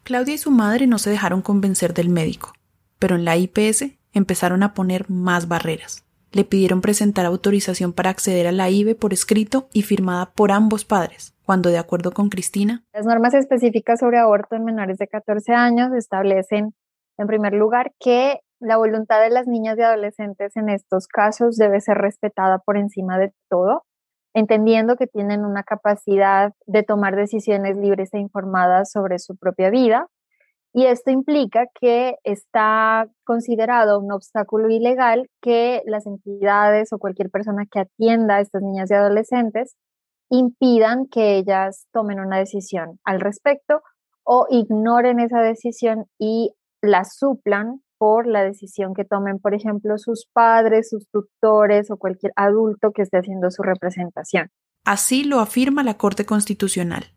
Claudia 0.05 0.35
y 0.35 0.38
su 0.38 0.53
madre 0.53 0.87
no 0.87 0.99
se 0.99 1.11
dejaron 1.11 1.42
convencer 1.42 1.92
del 1.92 2.09
médico, 2.09 2.55
pero 2.99 3.16
en 3.16 3.25
la 3.25 3.37
IPS 3.37 3.87
empezaron 4.12 4.62
a 4.62 4.72
poner 4.72 5.11
más 5.11 5.49
barreras. 5.49 6.05
Le 6.37 6.44
pidieron 6.44 6.83
presentar 6.83 7.25
autorización 7.25 7.94
para 7.94 8.11
acceder 8.11 8.46
a 8.46 8.53
la 8.53 8.68
IBE 8.68 8.94
por 8.94 9.14
escrito 9.14 9.68
y 9.72 9.81
firmada 9.81 10.27
por 10.35 10.53
ambos 10.53 10.85
padres, 10.85 11.35
cuando 11.46 11.70
de 11.70 11.79
acuerdo 11.79 12.12
con 12.12 12.29
Cristina. 12.29 12.85
Las 12.92 13.07
normas 13.07 13.33
específicas 13.33 14.01
sobre 14.01 14.18
aborto 14.18 14.55
en 14.55 14.62
menores 14.62 14.99
de 14.99 15.09
14 15.09 15.55
años 15.55 15.94
establecen, 15.96 16.75
en 17.16 17.27
primer 17.27 17.55
lugar, 17.55 17.94
que 17.99 18.40
la 18.61 18.77
voluntad 18.77 19.22
de 19.22 19.31
las 19.31 19.46
niñas 19.46 19.79
y 19.79 19.81
adolescentes 19.81 20.55
en 20.57 20.68
estos 20.68 21.07
casos 21.07 21.57
debe 21.57 21.81
ser 21.81 21.96
respetada 21.96 22.59
por 22.59 22.77
encima 22.77 23.18
de 23.18 23.33
todo 23.49 23.85
entendiendo 24.37 24.96
que 24.96 25.07
tienen 25.07 25.46
una 25.46 25.62
capacidad 25.62 26.53
de 26.66 26.83
tomar 26.83 27.16
decisiones 27.16 27.79
libres 27.79 28.12
e 28.12 28.18
informadas 28.18 28.92
sobre 28.92 29.18
su 29.18 29.35
propia 29.38 29.70
vida. 29.70 30.09
Y 30.76 30.84
esto 30.84 31.10
implica 31.10 31.64
que 31.80 32.16
está 32.22 33.06
considerado 33.24 33.98
un 33.98 34.12
obstáculo 34.12 34.68
ilegal 34.68 35.30
que 35.40 35.80
las 35.86 36.06
entidades 36.06 36.92
o 36.92 36.98
cualquier 36.98 37.30
persona 37.30 37.64
que 37.64 37.80
atienda 37.80 38.36
a 38.36 38.40
estas 38.42 38.60
niñas 38.60 38.90
y 38.90 38.94
adolescentes 38.94 39.74
impidan 40.28 41.06
que 41.06 41.38
ellas 41.38 41.86
tomen 41.94 42.20
una 42.20 42.36
decisión 42.36 43.00
al 43.04 43.20
respecto 43.20 43.80
o 44.22 44.48
ignoren 44.50 45.18
esa 45.18 45.40
decisión 45.40 46.04
y 46.18 46.52
la 46.82 47.04
suplan 47.04 47.80
por 47.96 48.26
la 48.26 48.44
decisión 48.44 48.92
que 48.92 49.06
tomen, 49.06 49.38
por 49.38 49.54
ejemplo, 49.54 49.96
sus 49.96 50.26
padres, 50.30 50.90
sus 50.90 51.08
tutores 51.08 51.90
o 51.90 51.96
cualquier 51.96 52.32
adulto 52.36 52.90
que 52.94 53.00
esté 53.00 53.16
haciendo 53.16 53.50
su 53.50 53.62
representación. 53.62 54.50
Así 54.84 55.24
lo 55.24 55.40
afirma 55.40 55.82
la 55.82 55.96
Corte 55.96 56.26
Constitucional. 56.26 57.15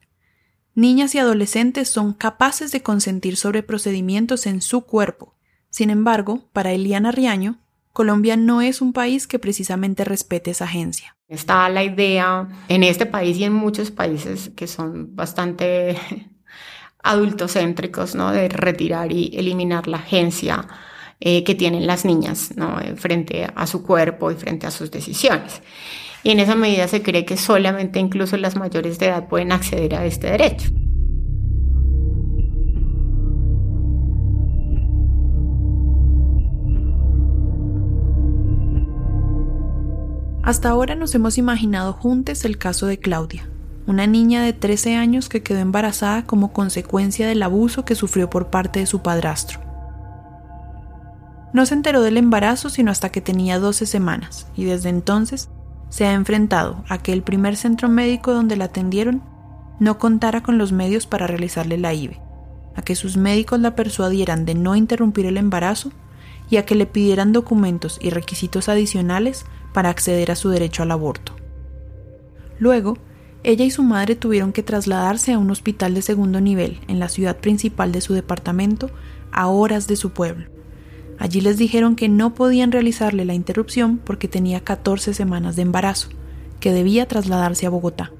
Niñas 0.79 1.13
y 1.13 1.19
adolescentes 1.19 1.89
son 1.89 2.13
capaces 2.13 2.71
de 2.71 2.81
consentir 2.81 3.35
sobre 3.35 3.63
procedimientos 3.63 4.45
en 4.45 4.61
su 4.61 4.85
cuerpo. 4.85 5.35
Sin 5.69 5.89
embargo, 5.89 6.47
para 6.53 6.71
Eliana 6.71 7.11
Riaño, 7.11 7.57
Colombia 7.91 8.37
no 8.37 8.61
es 8.61 8.81
un 8.81 8.93
país 8.93 9.27
que 9.27 9.39
precisamente 9.39 10.05
respete 10.05 10.51
esa 10.51 10.63
agencia. 10.63 11.17
Está 11.27 11.67
la 11.67 11.83
idea 11.83 12.47
en 12.69 12.83
este 12.83 13.05
país 13.05 13.35
y 13.35 13.43
en 13.43 13.51
muchos 13.51 13.91
países 13.91 14.51
que 14.55 14.67
son 14.67 15.17
bastante 15.17 15.97
adultocéntricos, 17.03 18.15
¿no? 18.15 18.31
De 18.31 18.47
retirar 18.47 19.11
y 19.11 19.31
eliminar 19.35 19.85
la 19.89 19.97
agencia 19.97 20.65
eh, 21.19 21.43
que 21.43 21.55
tienen 21.55 21.87
las 21.87 22.05
niñas, 22.05 22.53
¿no? 22.55 22.79
Frente 22.95 23.51
a 23.53 23.67
su 23.67 23.83
cuerpo 23.83 24.31
y 24.31 24.35
frente 24.35 24.65
a 24.65 24.71
sus 24.71 24.89
decisiones. 24.91 25.61
Y 26.23 26.31
en 26.31 26.39
esa 26.39 26.55
medida 26.55 26.87
se 26.87 27.01
cree 27.01 27.25
que 27.25 27.37
solamente 27.37 27.99
incluso 27.99 28.35
las 28.37 28.55
mayores 28.55 28.99
de 28.99 29.07
edad 29.07 29.27
pueden 29.27 29.51
acceder 29.51 29.95
a 29.95 30.05
este 30.05 30.27
derecho. 30.31 30.69
Hasta 40.49 40.69
ahora 40.69 40.95
nos 40.95 41.13
hemos 41.13 41.37
imaginado 41.37 41.93
juntos 41.93 42.43
el 42.43 42.57
caso 42.57 42.87
de 42.87 42.97
Claudia, 42.97 43.47
una 43.85 44.07
niña 44.07 44.41
de 44.41 44.51
13 44.51 44.95
años 44.95 45.29
que 45.29 45.43
quedó 45.43 45.59
embarazada 45.59 46.25
como 46.25 46.53
consecuencia 46.53 47.27
del 47.27 47.43
abuso 47.43 47.85
que 47.85 47.93
sufrió 47.93 48.31
por 48.31 48.47
parte 48.47 48.79
de 48.79 48.87
su 48.87 49.03
padrastro. 49.03 49.59
No 51.53 51.67
se 51.67 51.75
enteró 51.75 52.01
del 52.01 52.17
embarazo 52.17 52.71
sino 52.71 52.89
hasta 52.89 53.09
que 53.09 53.21
tenía 53.21 53.59
12 53.59 53.85
semanas 53.85 54.47
y 54.55 54.63
desde 54.63 54.89
entonces 54.89 55.49
se 55.89 56.05
ha 56.05 56.13
enfrentado 56.13 56.83
a 56.87 56.99
que 56.99 57.13
el 57.13 57.23
primer 57.23 57.55
centro 57.57 57.89
médico 57.89 58.33
donde 58.33 58.55
la 58.55 58.65
atendieron 58.65 59.23
no 59.79 59.97
contara 59.97 60.43
con 60.43 60.57
los 60.57 60.71
medios 60.71 61.07
para 61.07 61.27
realizarle 61.27 61.77
la 61.77 61.93
IVE, 61.93 62.19
a 62.75 62.81
que 62.81 62.95
sus 62.95 63.17
médicos 63.17 63.59
la 63.59 63.75
persuadieran 63.75 64.45
de 64.45 64.55
no 64.55 64.75
interrumpir 64.75 65.25
el 65.25 65.37
embarazo 65.37 65.91
y 66.49 66.57
a 66.57 66.65
que 66.65 66.75
le 66.75 66.85
pidieran 66.85 67.33
documentos 67.33 67.97
y 68.01 68.09
requisitos 68.09 68.69
adicionales 68.69 69.45
para 69.73 69.89
acceder 69.89 70.31
a 70.31 70.35
su 70.35 70.49
derecho 70.49 70.83
al 70.83 70.91
aborto. 70.91 71.35
Luego, 72.59 72.97
ella 73.43 73.63
y 73.63 73.71
su 73.71 73.83
madre 73.83 74.15
tuvieron 74.15 74.51
que 74.51 74.63
trasladarse 74.63 75.33
a 75.33 75.37
un 75.37 75.49
hospital 75.49 75.93
de 75.93 76.01
segundo 76.01 76.41
nivel 76.41 76.81
en 76.87 76.99
la 76.99 77.07
ciudad 77.07 77.37
principal 77.37 77.91
de 77.91 78.01
su 78.01 78.13
departamento 78.13 78.89
a 79.31 79.47
horas 79.47 79.87
de 79.87 79.95
su 79.95 80.11
pueblo. 80.11 80.58
Allí 81.19 81.41
les 81.41 81.57
dijeron 81.57 81.97
que 81.97 82.07
no 82.07 82.33
podían 82.33 82.71
realizarle 82.71 83.25
la 83.25 83.33
interrupción 83.33 83.97
porque 83.97 84.29
tenía 84.29 84.61
14 84.61 85.13
semanas 85.13 85.57
de 85.57 85.63
embarazo, 85.63 86.07
que 86.61 86.71
debía 86.71 87.07
trasladarse 87.07 87.65
a 87.65 87.69
Bogotá. 87.69 88.11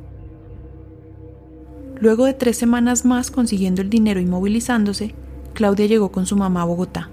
Luego 2.00 2.26
de 2.26 2.34
tres 2.34 2.58
semanas 2.58 3.06
más 3.06 3.32
consiguiendo 3.32 3.82
el 3.82 3.90
dinero 3.90 4.20
y 4.20 4.26
movilizándose, 4.26 5.16
Claudia 5.54 5.86
llegó 5.86 6.12
con 6.12 6.26
su 6.26 6.36
mamá 6.36 6.62
a 6.62 6.66
Bogotá. 6.66 7.10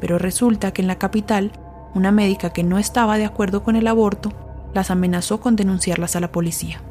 Pero 0.00 0.18
resulta 0.18 0.72
que 0.72 0.82
en 0.82 0.88
la 0.88 0.98
capital, 0.98 1.52
una 1.94 2.12
médica 2.12 2.52
que 2.52 2.64
no 2.64 2.78
estaba 2.78 3.16
de 3.16 3.24
acuerdo 3.24 3.62
con 3.62 3.76
el 3.76 3.86
aborto 3.86 4.32
las 4.74 4.90
amenazó 4.90 5.40
con 5.40 5.56
denunciarlas 5.56 6.16
a 6.16 6.20
la 6.20 6.32
policía. 6.32 6.82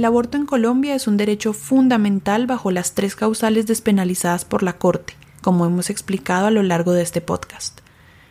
El 0.00 0.06
aborto 0.06 0.38
en 0.38 0.46
Colombia 0.46 0.94
es 0.94 1.06
un 1.06 1.18
derecho 1.18 1.52
fundamental 1.52 2.46
bajo 2.46 2.70
las 2.70 2.94
tres 2.94 3.14
causales 3.14 3.66
despenalizadas 3.66 4.46
por 4.46 4.62
la 4.62 4.78
Corte, 4.78 5.12
como 5.42 5.66
hemos 5.66 5.90
explicado 5.90 6.46
a 6.46 6.50
lo 6.50 6.62
largo 6.62 6.92
de 6.92 7.02
este 7.02 7.20
podcast, 7.20 7.80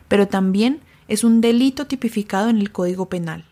pero 0.07 0.27
también 0.27 0.79
es 1.07 1.23
un 1.23 1.41
delito 1.41 1.85
tipificado 1.85 2.49
en 2.49 2.57
el 2.57 2.71
Código 2.71 3.07
Penal. 3.07 3.45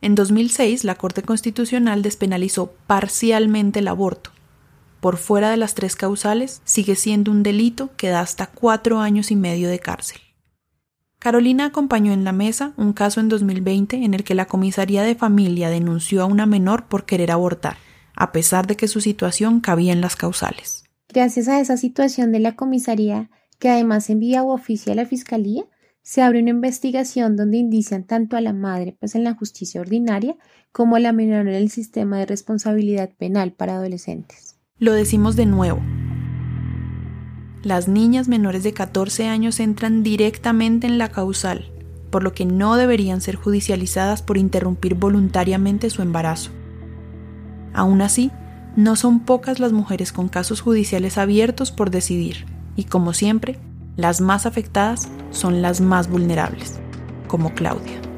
En 0.00 0.14
2006, 0.14 0.82
la 0.84 0.94
Corte 0.94 1.20
Constitucional 1.20 2.00
despenalizó 2.00 2.72
parcialmente 2.86 3.80
el 3.80 3.88
aborto. 3.88 4.30
Por 5.00 5.18
fuera 5.18 5.50
de 5.50 5.58
las 5.58 5.74
tres 5.74 5.94
causales, 5.94 6.62
sigue 6.64 6.96
siendo 6.96 7.30
un 7.30 7.42
delito 7.42 7.90
que 7.98 8.08
da 8.08 8.20
hasta 8.20 8.46
cuatro 8.46 8.98
años 8.98 9.30
y 9.30 9.36
medio 9.36 9.68
de 9.68 9.78
cárcel. 9.78 10.22
Carolina 11.22 11.66
acompañó 11.66 12.12
en 12.12 12.24
la 12.24 12.32
mesa 12.32 12.72
un 12.76 12.92
caso 12.92 13.20
en 13.20 13.28
2020 13.28 13.94
en 14.04 14.12
el 14.12 14.24
que 14.24 14.34
la 14.34 14.46
comisaría 14.46 15.04
de 15.04 15.14
familia 15.14 15.70
denunció 15.70 16.20
a 16.20 16.24
una 16.24 16.46
menor 16.46 16.88
por 16.88 17.04
querer 17.04 17.30
abortar, 17.30 17.76
a 18.16 18.32
pesar 18.32 18.66
de 18.66 18.74
que 18.74 18.88
su 18.88 19.00
situación 19.00 19.60
cabía 19.60 19.92
en 19.92 20.00
las 20.00 20.16
causales. 20.16 20.82
Gracias 21.08 21.46
a 21.46 21.60
esa 21.60 21.76
situación 21.76 22.32
de 22.32 22.40
la 22.40 22.56
comisaría, 22.56 23.30
que 23.60 23.70
además 23.70 24.10
envía 24.10 24.42
oficio 24.42 24.92
a 24.92 24.96
la 24.96 25.06
fiscalía, 25.06 25.62
se 26.02 26.22
abre 26.22 26.40
una 26.40 26.50
investigación 26.50 27.36
donde 27.36 27.58
indician 27.58 28.02
tanto 28.02 28.36
a 28.36 28.40
la 28.40 28.52
madre, 28.52 28.96
pues 28.98 29.14
en 29.14 29.22
la 29.22 29.34
justicia 29.34 29.80
ordinaria, 29.80 30.34
como 30.72 30.96
a 30.96 30.98
la 30.98 31.12
menor 31.12 31.46
en 31.46 31.54
el 31.54 31.70
sistema 31.70 32.18
de 32.18 32.26
responsabilidad 32.26 33.10
penal 33.16 33.52
para 33.52 33.76
adolescentes. 33.76 34.56
Lo 34.76 34.92
decimos 34.92 35.36
de 35.36 35.46
nuevo, 35.46 35.80
las 37.62 37.88
niñas 37.88 38.28
menores 38.28 38.62
de 38.62 38.72
14 38.72 39.28
años 39.28 39.60
entran 39.60 40.02
directamente 40.02 40.86
en 40.86 40.98
la 40.98 41.10
causal, 41.10 41.70
por 42.10 42.22
lo 42.22 42.32
que 42.34 42.44
no 42.44 42.76
deberían 42.76 43.20
ser 43.20 43.36
judicializadas 43.36 44.22
por 44.22 44.36
interrumpir 44.36 44.94
voluntariamente 44.94 45.88
su 45.90 46.02
embarazo. 46.02 46.50
Aún 47.72 48.02
así, 48.02 48.30
no 48.76 48.96
son 48.96 49.20
pocas 49.20 49.60
las 49.60 49.72
mujeres 49.72 50.12
con 50.12 50.28
casos 50.28 50.60
judiciales 50.60 51.18
abiertos 51.18 51.72
por 51.72 51.90
decidir, 51.90 52.46
y 52.76 52.84
como 52.84 53.12
siempre, 53.12 53.58
las 53.96 54.20
más 54.20 54.46
afectadas 54.46 55.08
son 55.30 55.62
las 55.62 55.80
más 55.80 56.08
vulnerables, 56.08 56.80
como 57.28 57.54
Claudia. 57.54 58.11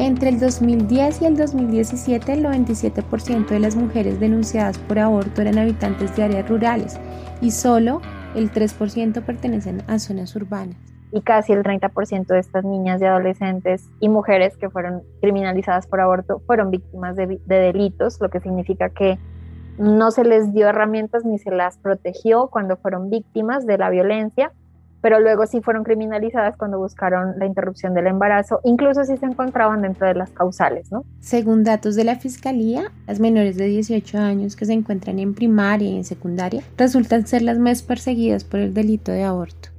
Entre 0.00 0.30
el 0.30 0.40
2010 0.40 1.20
y 1.20 1.26
el 1.26 1.36
2017, 1.36 2.32
el 2.32 2.42
97% 2.42 3.48
de 3.48 3.60
las 3.60 3.76
mujeres 3.76 4.18
denunciadas 4.18 4.78
por 4.78 4.98
aborto 4.98 5.42
eran 5.42 5.58
habitantes 5.58 6.16
de 6.16 6.22
áreas 6.22 6.48
rurales 6.48 6.98
y 7.42 7.50
solo 7.50 8.00
el 8.34 8.50
3% 8.50 9.22
pertenecen 9.22 9.82
a 9.88 9.98
zonas 9.98 10.34
urbanas. 10.34 10.76
y 11.12 11.20
casi 11.20 11.52
el 11.52 11.62
30% 11.62 12.28
de 12.28 12.38
estas 12.38 12.64
niñas 12.64 13.02
y 13.02 13.04
adolescentes 13.04 13.90
y 14.00 14.08
mujeres 14.08 14.56
que 14.56 14.70
fueron 14.70 15.02
criminalizadas 15.20 15.86
por 15.86 16.00
aborto 16.00 16.40
fueron 16.46 16.70
víctimas 16.70 17.14
de, 17.16 17.38
de, 17.44 17.56
delitos, 17.56 18.18
lo 18.22 18.30
que 18.30 18.40
significa 18.40 18.88
que 18.88 19.18
no 19.76 20.12
se 20.12 20.24
les 20.24 20.54
dio 20.54 20.68
herramientas 20.68 21.26
ni 21.26 21.38
se 21.38 21.50
las 21.50 21.76
protegió 21.76 22.48
cuando 22.48 22.78
fueron 22.78 23.10
víctimas 23.10 23.66
de 23.66 23.76
la 23.76 23.90
violencia 23.90 24.52
pero 25.00 25.20
luego 25.20 25.46
sí 25.46 25.60
fueron 25.60 25.84
criminalizadas 25.84 26.56
cuando 26.56 26.78
buscaron 26.78 27.38
la 27.38 27.46
interrupción 27.46 27.94
del 27.94 28.06
embarazo, 28.06 28.60
incluso 28.64 29.04
si 29.04 29.16
se 29.16 29.26
encontraban 29.26 29.82
dentro 29.82 30.06
de 30.06 30.14
las 30.14 30.30
causales, 30.30 30.90
¿no? 30.92 31.04
Según 31.20 31.64
datos 31.64 31.96
de 31.96 32.04
la 32.04 32.16
Fiscalía, 32.16 32.92
las 33.06 33.20
menores 33.20 33.56
de 33.56 33.66
18 33.66 34.18
años 34.18 34.56
que 34.56 34.66
se 34.66 34.72
encuentran 34.72 35.18
en 35.18 35.34
primaria 35.34 35.88
y 35.88 35.96
en 35.96 36.04
secundaria 36.04 36.62
resultan 36.76 37.26
ser 37.26 37.42
las 37.42 37.58
más 37.58 37.82
perseguidas 37.82 38.44
por 38.44 38.60
el 38.60 38.74
delito 38.74 39.12
de 39.12 39.24
aborto. 39.24 39.69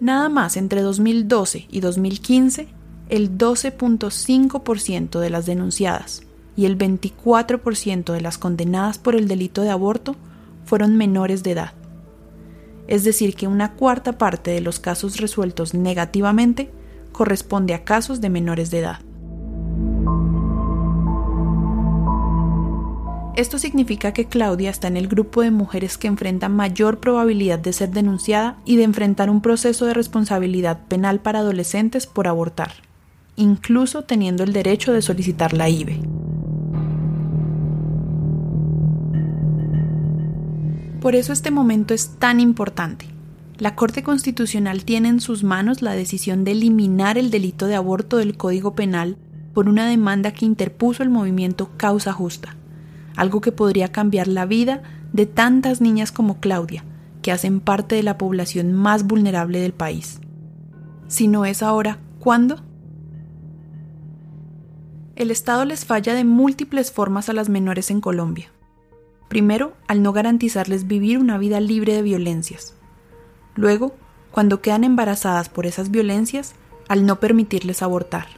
Nada 0.00 0.30
más 0.30 0.56
entre 0.56 0.80
2012 0.80 1.66
y 1.70 1.80
2015, 1.80 2.68
el 3.10 3.36
12.5% 3.36 5.20
de 5.20 5.30
las 5.30 5.44
denunciadas 5.44 6.22
y 6.56 6.64
el 6.64 6.78
24% 6.78 8.12
de 8.12 8.20
las 8.22 8.38
condenadas 8.38 8.96
por 8.98 9.14
el 9.14 9.28
delito 9.28 9.60
de 9.60 9.70
aborto 9.70 10.16
fueron 10.64 10.96
menores 10.96 11.42
de 11.42 11.52
edad. 11.52 11.72
Es 12.88 13.04
decir, 13.04 13.34
que 13.34 13.46
una 13.46 13.74
cuarta 13.74 14.16
parte 14.16 14.50
de 14.50 14.62
los 14.62 14.80
casos 14.80 15.18
resueltos 15.18 15.74
negativamente 15.74 16.70
corresponde 17.12 17.74
a 17.74 17.84
casos 17.84 18.22
de 18.22 18.30
menores 18.30 18.70
de 18.70 18.78
edad. 18.78 19.00
Esto 23.40 23.56
significa 23.56 24.12
que 24.12 24.26
Claudia 24.26 24.68
está 24.68 24.88
en 24.88 24.98
el 24.98 25.08
grupo 25.08 25.40
de 25.40 25.50
mujeres 25.50 25.96
que 25.96 26.08
enfrentan 26.08 26.54
mayor 26.54 27.00
probabilidad 27.00 27.58
de 27.58 27.72
ser 27.72 27.88
denunciada 27.88 28.58
y 28.66 28.76
de 28.76 28.82
enfrentar 28.82 29.30
un 29.30 29.40
proceso 29.40 29.86
de 29.86 29.94
responsabilidad 29.94 30.80
penal 30.88 31.20
para 31.20 31.38
adolescentes 31.38 32.06
por 32.06 32.28
abortar, 32.28 32.70
incluso 33.36 34.02
teniendo 34.02 34.44
el 34.44 34.52
derecho 34.52 34.92
de 34.92 35.00
solicitar 35.00 35.54
la 35.54 35.70
IBE. 35.70 36.02
Por 41.00 41.14
eso 41.14 41.32
este 41.32 41.50
momento 41.50 41.94
es 41.94 42.18
tan 42.18 42.40
importante. 42.40 43.06
La 43.56 43.74
Corte 43.74 44.02
Constitucional 44.02 44.84
tiene 44.84 45.08
en 45.08 45.20
sus 45.22 45.44
manos 45.44 45.80
la 45.80 45.92
decisión 45.92 46.44
de 46.44 46.50
eliminar 46.50 47.16
el 47.16 47.30
delito 47.30 47.68
de 47.68 47.76
aborto 47.76 48.18
del 48.18 48.36
Código 48.36 48.74
Penal 48.74 49.16
por 49.54 49.66
una 49.66 49.88
demanda 49.88 50.32
que 50.32 50.44
interpuso 50.44 51.02
el 51.02 51.08
movimiento 51.08 51.70
Causa 51.78 52.12
Justa 52.12 52.59
algo 53.20 53.42
que 53.42 53.52
podría 53.52 53.92
cambiar 53.92 54.28
la 54.28 54.46
vida 54.46 54.82
de 55.12 55.26
tantas 55.26 55.82
niñas 55.82 56.10
como 56.10 56.40
Claudia, 56.40 56.84
que 57.20 57.32
hacen 57.32 57.60
parte 57.60 57.94
de 57.94 58.02
la 58.02 58.16
población 58.16 58.72
más 58.72 59.06
vulnerable 59.06 59.60
del 59.60 59.74
país. 59.74 60.20
Si 61.06 61.28
no 61.28 61.44
es 61.44 61.62
ahora, 61.62 61.98
¿cuándo? 62.18 62.62
El 65.16 65.30
Estado 65.30 65.66
les 65.66 65.84
falla 65.84 66.14
de 66.14 66.24
múltiples 66.24 66.92
formas 66.92 67.28
a 67.28 67.34
las 67.34 67.50
menores 67.50 67.90
en 67.90 68.00
Colombia. 68.00 68.50
Primero, 69.28 69.74
al 69.86 70.02
no 70.02 70.14
garantizarles 70.14 70.86
vivir 70.86 71.18
una 71.18 71.36
vida 71.36 71.60
libre 71.60 71.92
de 71.92 72.00
violencias. 72.00 72.74
Luego, 73.54 73.94
cuando 74.30 74.62
quedan 74.62 74.82
embarazadas 74.82 75.50
por 75.50 75.66
esas 75.66 75.90
violencias, 75.90 76.54
al 76.88 77.04
no 77.04 77.20
permitirles 77.20 77.82
abortar. 77.82 78.28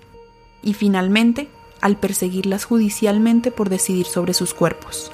Y 0.60 0.74
finalmente, 0.74 1.50
al 1.82 1.96
perseguirlas 1.98 2.64
judicialmente 2.64 3.50
por 3.50 3.68
decidir 3.68 4.06
sobre 4.06 4.32
sus 4.32 4.54
cuerpos. 4.54 5.12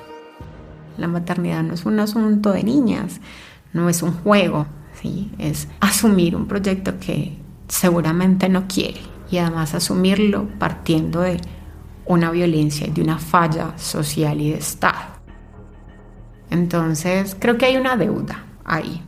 La 0.96 1.08
maternidad 1.08 1.64
no 1.64 1.74
es 1.74 1.84
un 1.84 1.98
asunto 1.98 2.52
de 2.52 2.62
niñas, 2.62 3.20
no 3.72 3.88
es 3.88 4.02
un 4.02 4.12
juego, 4.12 4.66
¿sí? 5.00 5.32
es 5.38 5.66
asumir 5.80 6.36
un 6.36 6.46
proyecto 6.46 7.00
que 7.00 7.36
seguramente 7.66 8.48
no 8.48 8.68
quiere 8.68 9.00
y 9.30 9.38
además 9.38 9.74
asumirlo 9.74 10.48
partiendo 10.58 11.22
de 11.22 11.40
una 12.06 12.30
violencia 12.30 12.86
y 12.86 12.90
de 12.90 13.02
una 13.02 13.18
falla 13.18 13.76
social 13.76 14.40
y 14.40 14.50
de 14.52 14.58
Estado. 14.58 15.18
Entonces 16.50 17.36
creo 17.38 17.58
que 17.58 17.66
hay 17.66 17.76
una 17.76 17.96
deuda 17.96 18.44
ahí 18.64 19.02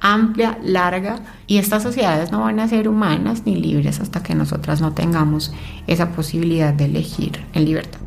amplia, 0.00 0.58
larga, 0.62 1.20
y 1.46 1.58
estas 1.58 1.82
sociedades 1.82 2.32
no 2.32 2.40
van 2.40 2.60
a 2.60 2.68
ser 2.68 2.88
humanas 2.88 3.42
ni 3.44 3.56
libres 3.56 4.00
hasta 4.00 4.22
que 4.22 4.34
nosotras 4.34 4.80
no 4.80 4.92
tengamos 4.92 5.52
esa 5.86 6.12
posibilidad 6.12 6.72
de 6.72 6.86
elegir 6.86 7.44
en 7.52 7.64
libertad. 7.64 8.00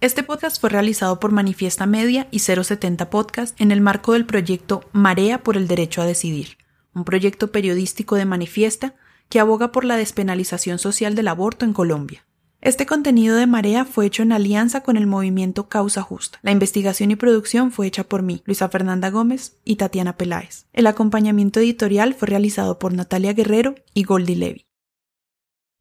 Este 0.00 0.22
podcast 0.22 0.60
fue 0.60 0.70
realizado 0.70 1.18
por 1.18 1.32
Manifiesta 1.32 1.84
Media 1.84 2.28
y 2.30 2.38
070 2.38 3.10
Podcast 3.10 3.60
en 3.60 3.72
el 3.72 3.80
marco 3.80 4.12
del 4.12 4.26
proyecto 4.26 4.88
Marea 4.92 5.42
por 5.42 5.56
el 5.56 5.66
Derecho 5.66 6.02
a 6.02 6.06
Decidir, 6.06 6.56
un 6.94 7.02
proyecto 7.02 7.50
periodístico 7.50 8.14
de 8.14 8.24
Manifiesta 8.24 8.94
que 9.28 9.40
aboga 9.40 9.72
por 9.72 9.84
la 9.84 9.96
despenalización 9.96 10.78
social 10.78 11.16
del 11.16 11.26
aborto 11.26 11.64
en 11.64 11.72
Colombia. 11.72 12.27
Este 12.60 12.86
contenido 12.86 13.36
de 13.36 13.46
Marea 13.46 13.84
fue 13.84 14.06
hecho 14.06 14.24
en 14.24 14.32
alianza 14.32 14.82
con 14.82 14.96
el 14.96 15.06
movimiento 15.06 15.68
Causa 15.68 16.02
Justa. 16.02 16.40
La 16.42 16.50
investigación 16.50 17.12
y 17.12 17.16
producción 17.16 17.70
fue 17.70 17.86
hecha 17.86 18.02
por 18.02 18.22
mí, 18.22 18.42
Luisa 18.46 18.68
Fernanda 18.68 19.10
Gómez 19.10 19.56
y 19.64 19.76
Tatiana 19.76 20.16
Peláez. 20.16 20.66
El 20.72 20.88
acompañamiento 20.88 21.60
editorial 21.60 22.14
fue 22.14 22.26
realizado 22.26 22.80
por 22.80 22.92
Natalia 22.92 23.32
Guerrero 23.32 23.76
y 23.94 24.02
Goldie 24.02 24.34
Levy. 24.34 24.67